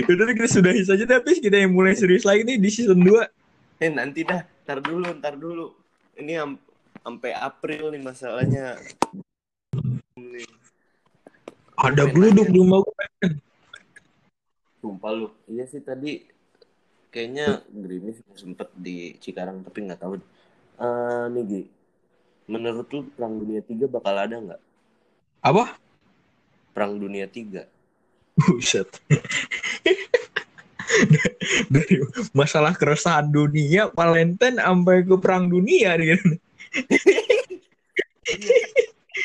[0.07, 3.23] Udah kita sudahi saja tapi kita yang mulai serius lagi nih di season 2.
[3.75, 5.75] eh nanti dah ntar dulu ntar dulu
[6.15, 6.59] ini am-
[6.99, 8.79] sampai April nih masalahnya
[11.75, 12.95] Ada geluduk di rumah gue.
[14.85, 16.21] Sumpah lu iya sih tadi
[17.09, 20.21] kayaknya gerimis sempet di Cikarang tapi nggak tahu
[20.77, 21.63] eh nih Gi
[22.45, 24.61] menurut lu perang dunia tiga bakal ada nggak
[25.41, 25.73] Apa?
[26.77, 27.65] perang dunia tiga
[28.35, 28.91] Buset.
[31.71, 32.03] Dari
[32.35, 36.19] masalah keresahan dunia, Valentine sampai ke perang dunia nih.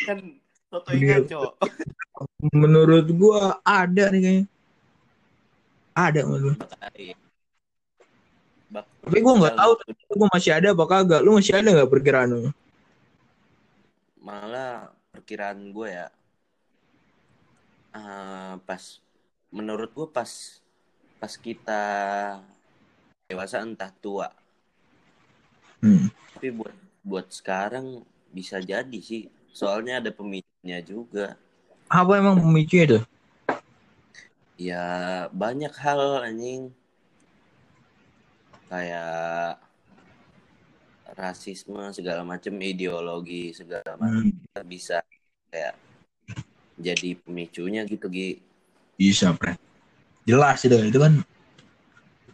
[0.07, 0.19] kan
[0.71, 0.95] Toto
[2.55, 4.45] Menurut gua ada nih kayaknya.
[6.01, 6.57] Ada menurut.
[6.97, 7.17] Iya.
[8.71, 9.73] Bak- Tapi gua nggak tahu
[10.17, 11.21] gua masih ada apa kagak.
[11.21, 12.51] Lu masih ada nggak perkiraan lu?
[14.21, 16.07] malah perkiraan gue ya
[17.91, 18.83] eh, pas
[19.51, 20.29] menurut gue pas
[21.17, 21.83] pas kita
[23.27, 24.29] dewasa entah tua
[25.81, 26.13] Hmm.
[26.37, 31.41] tapi buat buat sekarang bisa jadi sih soalnya ada pemicunya juga
[31.89, 33.03] Apa emang pemicunya tuh?
[34.67, 34.85] Ya
[35.41, 36.63] banyak hal anjing
[38.71, 39.59] kayak
[41.21, 44.31] rasisme segala macam ideologi segala macam Hmm.
[44.73, 44.97] bisa
[45.51, 45.75] kayak
[46.81, 48.31] jadi pemicunya gitu Gi
[48.99, 49.57] Bisa, Pren.
[50.29, 50.77] Jelas itu.
[50.91, 51.15] Itu kan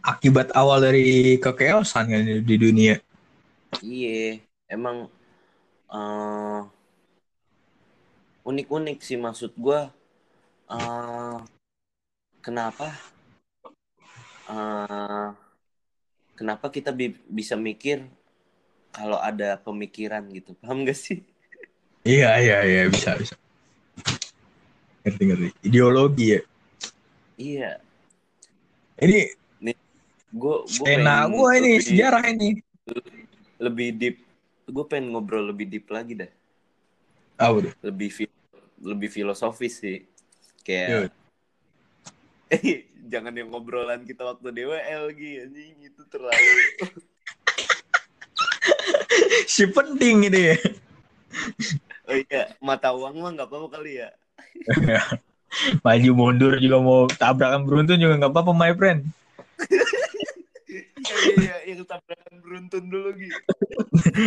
[0.03, 2.95] akibat awal dari kekeosan kan di dunia.
[3.83, 4.39] Iya,
[4.73, 4.97] emang
[5.93, 6.59] eh,
[8.49, 9.81] unik-unik sih maksud gua.
[10.71, 11.37] eh,
[12.47, 12.87] kenapa?
[14.47, 15.29] eh,
[16.39, 18.07] kenapa kita bi- bisa mikir
[18.95, 20.55] kalau ada pemikiran gitu?
[20.63, 21.19] Paham gak sih?
[22.07, 22.81] Iya, iya, iya.
[22.87, 23.35] Bisa, bisa.
[25.03, 25.47] Ngerti, ngerti.
[25.67, 26.41] Ideologi ya.
[27.37, 27.71] Iya,
[28.97, 29.29] Ini
[30.33, 32.49] gua skena pengen gua ini, lebih- sejarah ini.
[33.61, 34.17] lebih deep.
[34.67, 36.31] Gue pengen ngobrol lebih deep lagi dah.
[37.37, 37.71] Tuh?
[37.83, 38.39] Lebih fi-
[38.81, 40.01] lebih filosofis sih.
[40.65, 41.13] Kayak
[42.47, 46.37] Eh, jangan yang ngobrolan kita waktu DWL Gi, anjing itu terlalu
[49.51, 50.57] Si penting ini ya.
[52.07, 54.09] Oh iya, mata uang mah nggak apa-apa kali ya.
[55.83, 59.03] Maju mundur juga mau tabrakan beruntun juga nggak apa-apa, my friend.
[60.67, 63.39] Iya iya iya, yang tabrakan beruntun dulu gitu.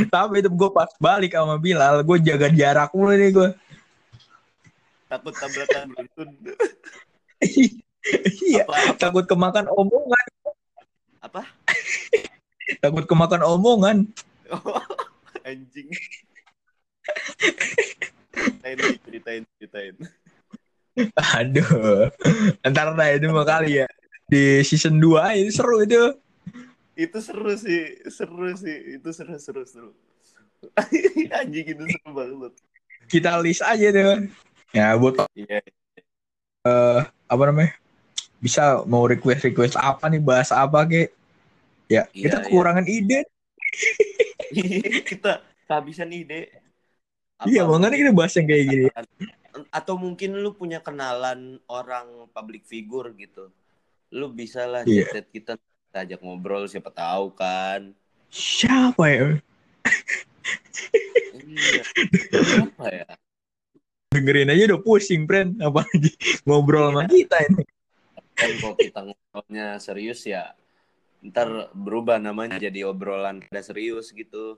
[0.08, 3.48] Tapi itu gue pas balik sama Bilal, gue jaga jarak mulu nih gue.
[5.12, 6.28] Takut tabrakan beruntun.
[8.48, 8.64] Iya,
[8.96, 10.26] takut kemakan omongan,
[11.20, 11.42] apa?
[12.80, 13.96] takut kemakan omongan.
[15.46, 15.88] Anjing.
[18.30, 19.94] Ceritain, ceritain, ceritain.
[21.38, 22.10] Aduh,
[22.66, 23.86] ntar dah itu mah kali ya.
[24.30, 26.14] Di season 2 ini seru itu.
[26.94, 29.90] Itu seru sih, seru sih, itu seru seru seru.
[31.40, 32.52] Anjing itu seru banget.
[33.10, 34.28] Kita list aja tuh.
[34.70, 35.64] Ya buat Iya,
[37.26, 37.74] apa namanya?
[38.40, 41.12] Bisa mau request request apa nih bahas apa kek?
[41.90, 42.44] Ya Iya, kita iya.
[42.48, 43.20] kekurangan ide.
[45.10, 46.48] kita kehabisan ide.
[47.48, 48.86] iya Apa makanya kita bahas yang kayak gini.
[49.74, 53.50] atau mungkin lu punya kenalan orang public figure gitu
[54.14, 55.10] lu bisa lah Iya.
[55.10, 57.90] chat kita kita ajak ngobrol siapa tahu kan
[58.30, 59.26] Siapa ya?
[61.34, 61.82] iya
[62.62, 63.10] apa ya
[64.10, 65.62] Dengerin aja udah pusing, friend.
[65.62, 66.10] Apalagi
[66.42, 67.62] ngobrol sama kita ini.
[68.40, 70.56] Kan kalau kita ngobrolnya serius ya
[71.20, 74.56] ntar berubah namanya jadi obrolan ada serius gitu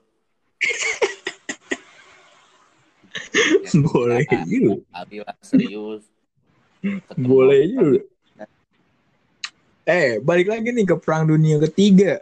[3.33, 4.79] Ya, Boleh juga.
[4.89, 6.07] kali lah serius
[6.83, 8.01] Ketemu Boleh juga.
[9.83, 12.19] Eh, balik lagi nih ke perang dunia ketiga.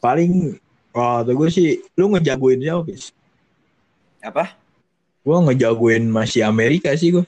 [0.00, 0.56] Paling,
[0.92, 3.12] wah, tuh gue sih, lu ngejagoin siapa, Pis?
[4.24, 4.56] apa
[5.24, 7.24] Gue ngejagoin masih Amerika sih gue.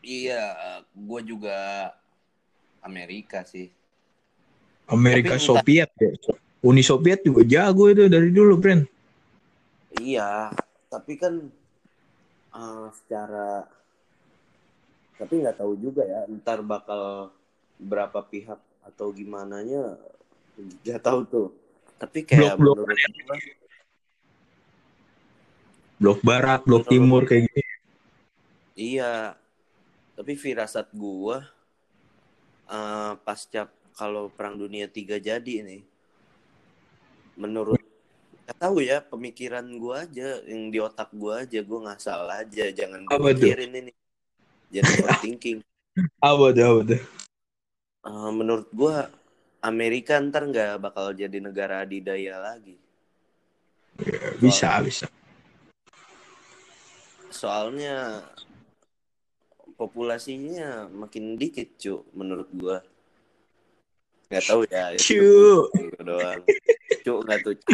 [0.00, 1.90] Iya gue juga
[2.80, 3.68] Amerika sih
[4.90, 6.10] Amerika Tapi Soviet ya.
[6.60, 8.84] Uni Soviet juga jago itu dari dulu, friend.
[9.96, 10.52] Iya,
[10.92, 11.40] tapi kan
[12.52, 13.64] eh, secara
[15.16, 17.32] tapi nggak tahu juga ya, ntar bakal
[17.80, 19.96] berapa pihak atau gimana nya
[20.84, 21.48] nggak tahu tuh.
[22.00, 23.36] Tapi kayak Blok-blok menurut gua,
[26.00, 26.88] Blok Barat, Blok.
[26.88, 27.62] Timur kayak gini.
[28.76, 29.36] iya.
[30.20, 31.40] Tapi firasat gua
[32.68, 35.80] eh, pasca kalau perang dunia tiga jadi nih,
[37.40, 37.80] menurut
[38.44, 42.68] nggak tahu ya pemikiran gua aja yang di otak gua aja gua nggak salah aja
[42.68, 43.92] jangan Apa pikirin ini
[44.68, 45.64] jangan overthinking
[46.20, 47.02] Apa tuh, apa tuh?
[48.04, 49.08] Eh, menurut gua
[49.64, 52.76] Amerika ntar nggak bakal jadi negara adidaya lagi.
[54.36, 55.08] Bisa, bisa.
[57.32, 58.20] Soalnya
[59.80, 62.84] populasinya makin dikit cu menurut gua.
[64.28, 64.92] Nggak tahu ya.
[65.00, 65.24] Cu.
[66.04, 66.44] doang.
[67.00, 67.54] Cocok nggak tuh?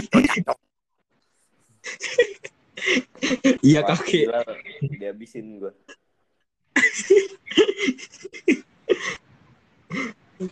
[3.64, 4.28] Iya kaki.
[5.00, 5.72] Dihabisin gue.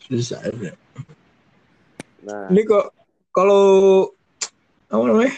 [0.09, 0.41] Susah.
[0.49, 0.73] ya.
[2.25, 2.91] Nah, Ini kok
[3.31, 4.09] kalau
[4.89, 5.35] apa namanya?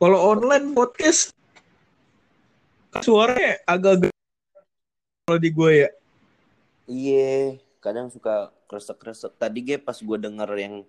[0.00, 1.36] Kalau online podcast
[3.04, 4.15] suaranya agak-agak
[5.26, 5.90] kalau di gue ya.
[6.86, 9.34] Iya, kadang suka kresek-kresek.
[9.34, 10.86] Tadi gue pas gue denger yang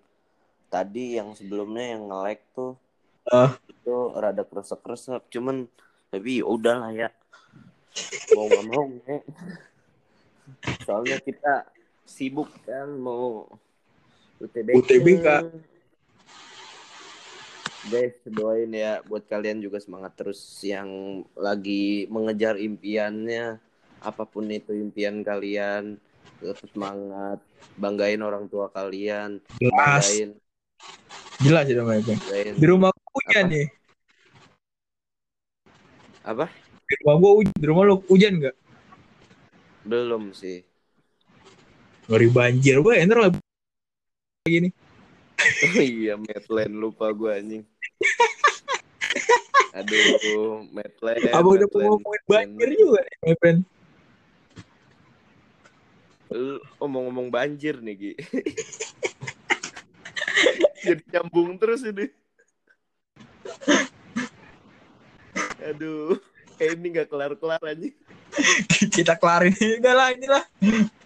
[0.70, 2.78] tadi yang sebelumnya yang nge-lag tuh
[3.26, 3.58] Ah.
[3.66, 5.26] itu rada kresek-kresek.
[5.34, 5.66] Cuman
[6.14, 7.10] tapi ya udahlah ya.
[8.38, 9.18] Mau nggak mau gue.
[10.86, 11.66] Soalnya kita
[12.06, 13.42] sibuk kan mau
[14.38, 14.78] UTBK.
[14.78, 15.26] UTBK.
[17.90, 20.86] Guys, doain ya buat kalian juga semangat terus yang
[21.34, 23.66] lagi mengejar impiannya.
[23.98, 25.98] Apa pun itu impian kalian,
[26.38, 27.42] tetap semangat.
[27.74, 29.42] Banggain orang tua kalian.
[29.58, 30.06] Jelas.
[30.06, 30.30] Banggain,
[31.38, 32.54] Jelas itu banggain.
[32.58, 33.52] Di rumah hujan Apa?
[33.54, 33.66] nih.
[36.26, 36.46] Apa?
[36.88, 37.54] Di rumah gue hujan.
[37.58, 38.56] Di rumah lu hujan nggak?
[39.86, 40.62] Belum sih.
[42.10, 42.94] Ngeri banjir gue.
[43.06, 43.30] Ntar lah
[44.46, 44.70] gini.
[45.38, 47.62] Oh iya, Medland lupa gue anjing.
[49.78, 51.22] Aduh, Medland.
[51.30, 51.86] Abang udah Medland.
[51.86, 53.34] ngomongin banjir juga nih,
[56.78, 58.12] ngomong-ngomong banjir nih, Gi.
[60.86, 62.06] Jadi nyambung terus ini.
[65.64, 66.20] Aduh,
[66.56, 67.88] kayak ini gak kelar-kelar aja.
[68.94, 70.44] Kita kelarin enggak lah inilah.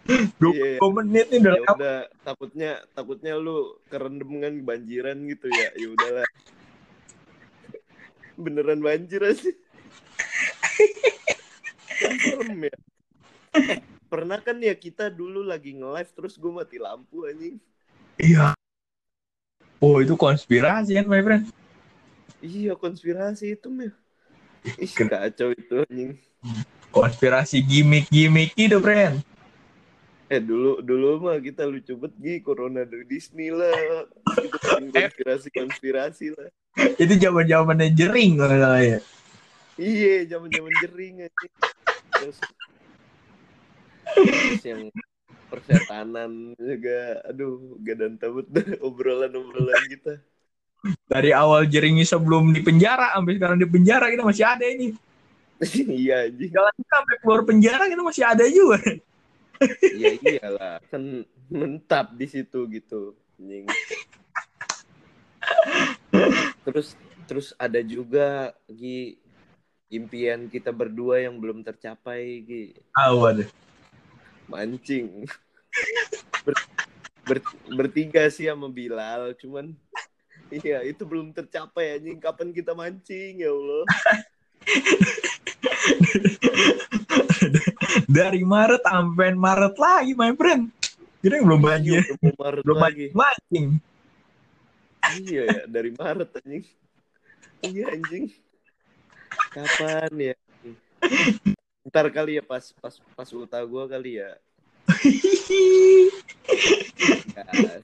[0.03, 0.89] 20 Iya, iya.
[0.91, 5.71] menit nih udah Ya udah, takutnya takutnya lu kerendam kan banjiran gitu ya.
[5.79, 6.29] Ya udahlah.
[8.35, 9.23] Beneran banjir
[12.23, 12.77] serem ya.
[14.13, 17.57] Eh, pernah kan ya kita dulu lagi nge-live terus gue mati lampu anjing.
[18.21, 18.53] Iya.
[19.81, 21.49] Oh itu konspirasi kan my friend.
[22.45, 23.89] Iya konspirasi itu mah.
[24.77, 26.21] Ih kacau itu anjing.
[26.93, 29.25] Konspirasi gimmick-gimmick itu friend.
[30.29, 33.73] Eh dulu dulu mah kita lucu banget Gi, corona dari Disney lah.
[34.29, 36.53] Itu bikin konspirasi konspirasi lah.
[37.01, 39.01] Itu zaman zamannya jering salah ya.
[39.81, 41.53] Iya zaman zaman jering anjing.
[42.13, 42.37] Terus,
[44.17, 44.83] terus yang
[45.53, 48.49] persetanan juga aduh gadan tabut
[48.87, 50.17] obrolan obrolan kita.
[51.07, 54.97] Dari awal jeringnya sebelum di penjara sampai sekarang di penjara kita masih ada ini.
[56.03, 56.51] iya anjing.
[56.51, 58.81] Jangan sampai keluar penjara kita masih ada juga.
[59.95, 63.15] Iya iyalah kan mentap di situ gitu.
[63.39, 63.71] Anjing.
[66.67, 66.99] Terus
[67.29, 69.21] terus ada juga Gi
[69.93, 72.65] impian kita berdua yang belum tercapai Gi
[72.99, 73.47] Awan.
[74.53, 75.25] Mancing.
[76.45, 76.69] Ber-
[77.25, 79.73] ber- bertiga sih sama Bilal cuman
[80.53, 83.85] iya itu belum tercapai anjing kapan kita mancing ya Allah.
[88.05, 90.69] Dari Maret sampai Maret lagi my friend.
[91.23, 91.63] Kita belum.
[91.63, 93.07] Iya, udah mau Maret Belum lagi.
[93.15, 93.67] mancing.
[95.23, 96.65] Iya ya, dari Maret anjing.
[97.63, 98.25] Iya anjing.
[99.55, 100.35] Kapan ya?
[101.83, 104.31] Ntar kali ya pas pas pas ulta gua kali ya.
[107.33, 107.83] Ya,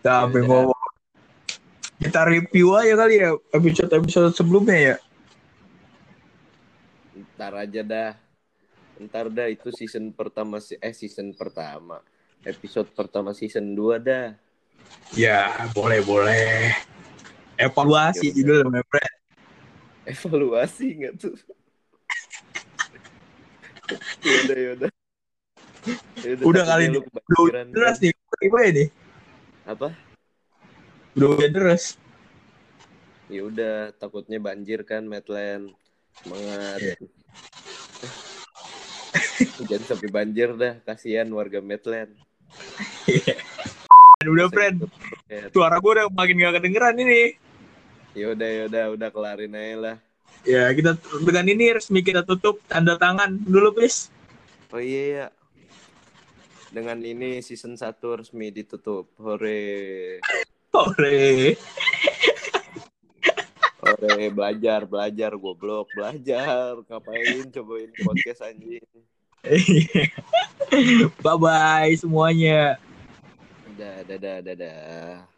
[0.00, 0.48] Sampai Iya.
[0.48, 0.82] ngomong.
[2.00, 4.96] Kita review aja kali ya episode-episode sebelumnya ya.
[7.34, 8.12] ntar aja dah.
[8.96, 11.98] Ntar dah itu season pertama si- eh season pertama.
[12.42, 14.38] Episode pertama season 2 dah.
[15.12, 16.70] Ya, boleh-boleh.
[17.56, 18.38] Evaluasi Yaudah.
[18.38, 19.13] juga my friend.
[20.04, 21.36] Evaluasi nggak tuh?
[24.24, 24.90] yaudah yaudah.
[26.24, 26.98] Yaudah, Udah kali ini.
[27.36, 28.12] Udah deras nih.
[28.40, 28.88] Gimana nih?
[29.64, 29.88] Apa?
[31.16, 31.96] Udah hujan deras.
[33.32, 35.72] Ya udah, takutnya banjir kan Medland.
[36.20, 36.78] Semangat.
[36.80, 36.94] Iya.
[39.68, 42.12] Jangan sampai banjir dah, kasihan warga Medland.
[44.24, 44.88] Udah friend.
[45.52, 47.36] Suara gue udah makin gak kedengeran ini.
[48.14, 49.96] Ya udah ya udah udah kelarin aja lah.
[50.44, 50.94] Ya, kita
[51.24, 54.12] dengan ini resmi kita tutup tanda tangan dulu, please.
[54.70, 55.26] Oh iya ya.
[56.74, 59.10] Dengan ini season 1 resmi ditutup.
[59.18, 60.18] Hore.
[60.74, 61.54] Ore.
[63.78, 66.76] Hore belajar, belajar goblok, belajar.
[66.86, 68.82] Ngapain cobain podcast anjing.
[71.24, 72.76] Bye bye semuanya.
[73.78, 75.33] Dadah, dadah, dadah.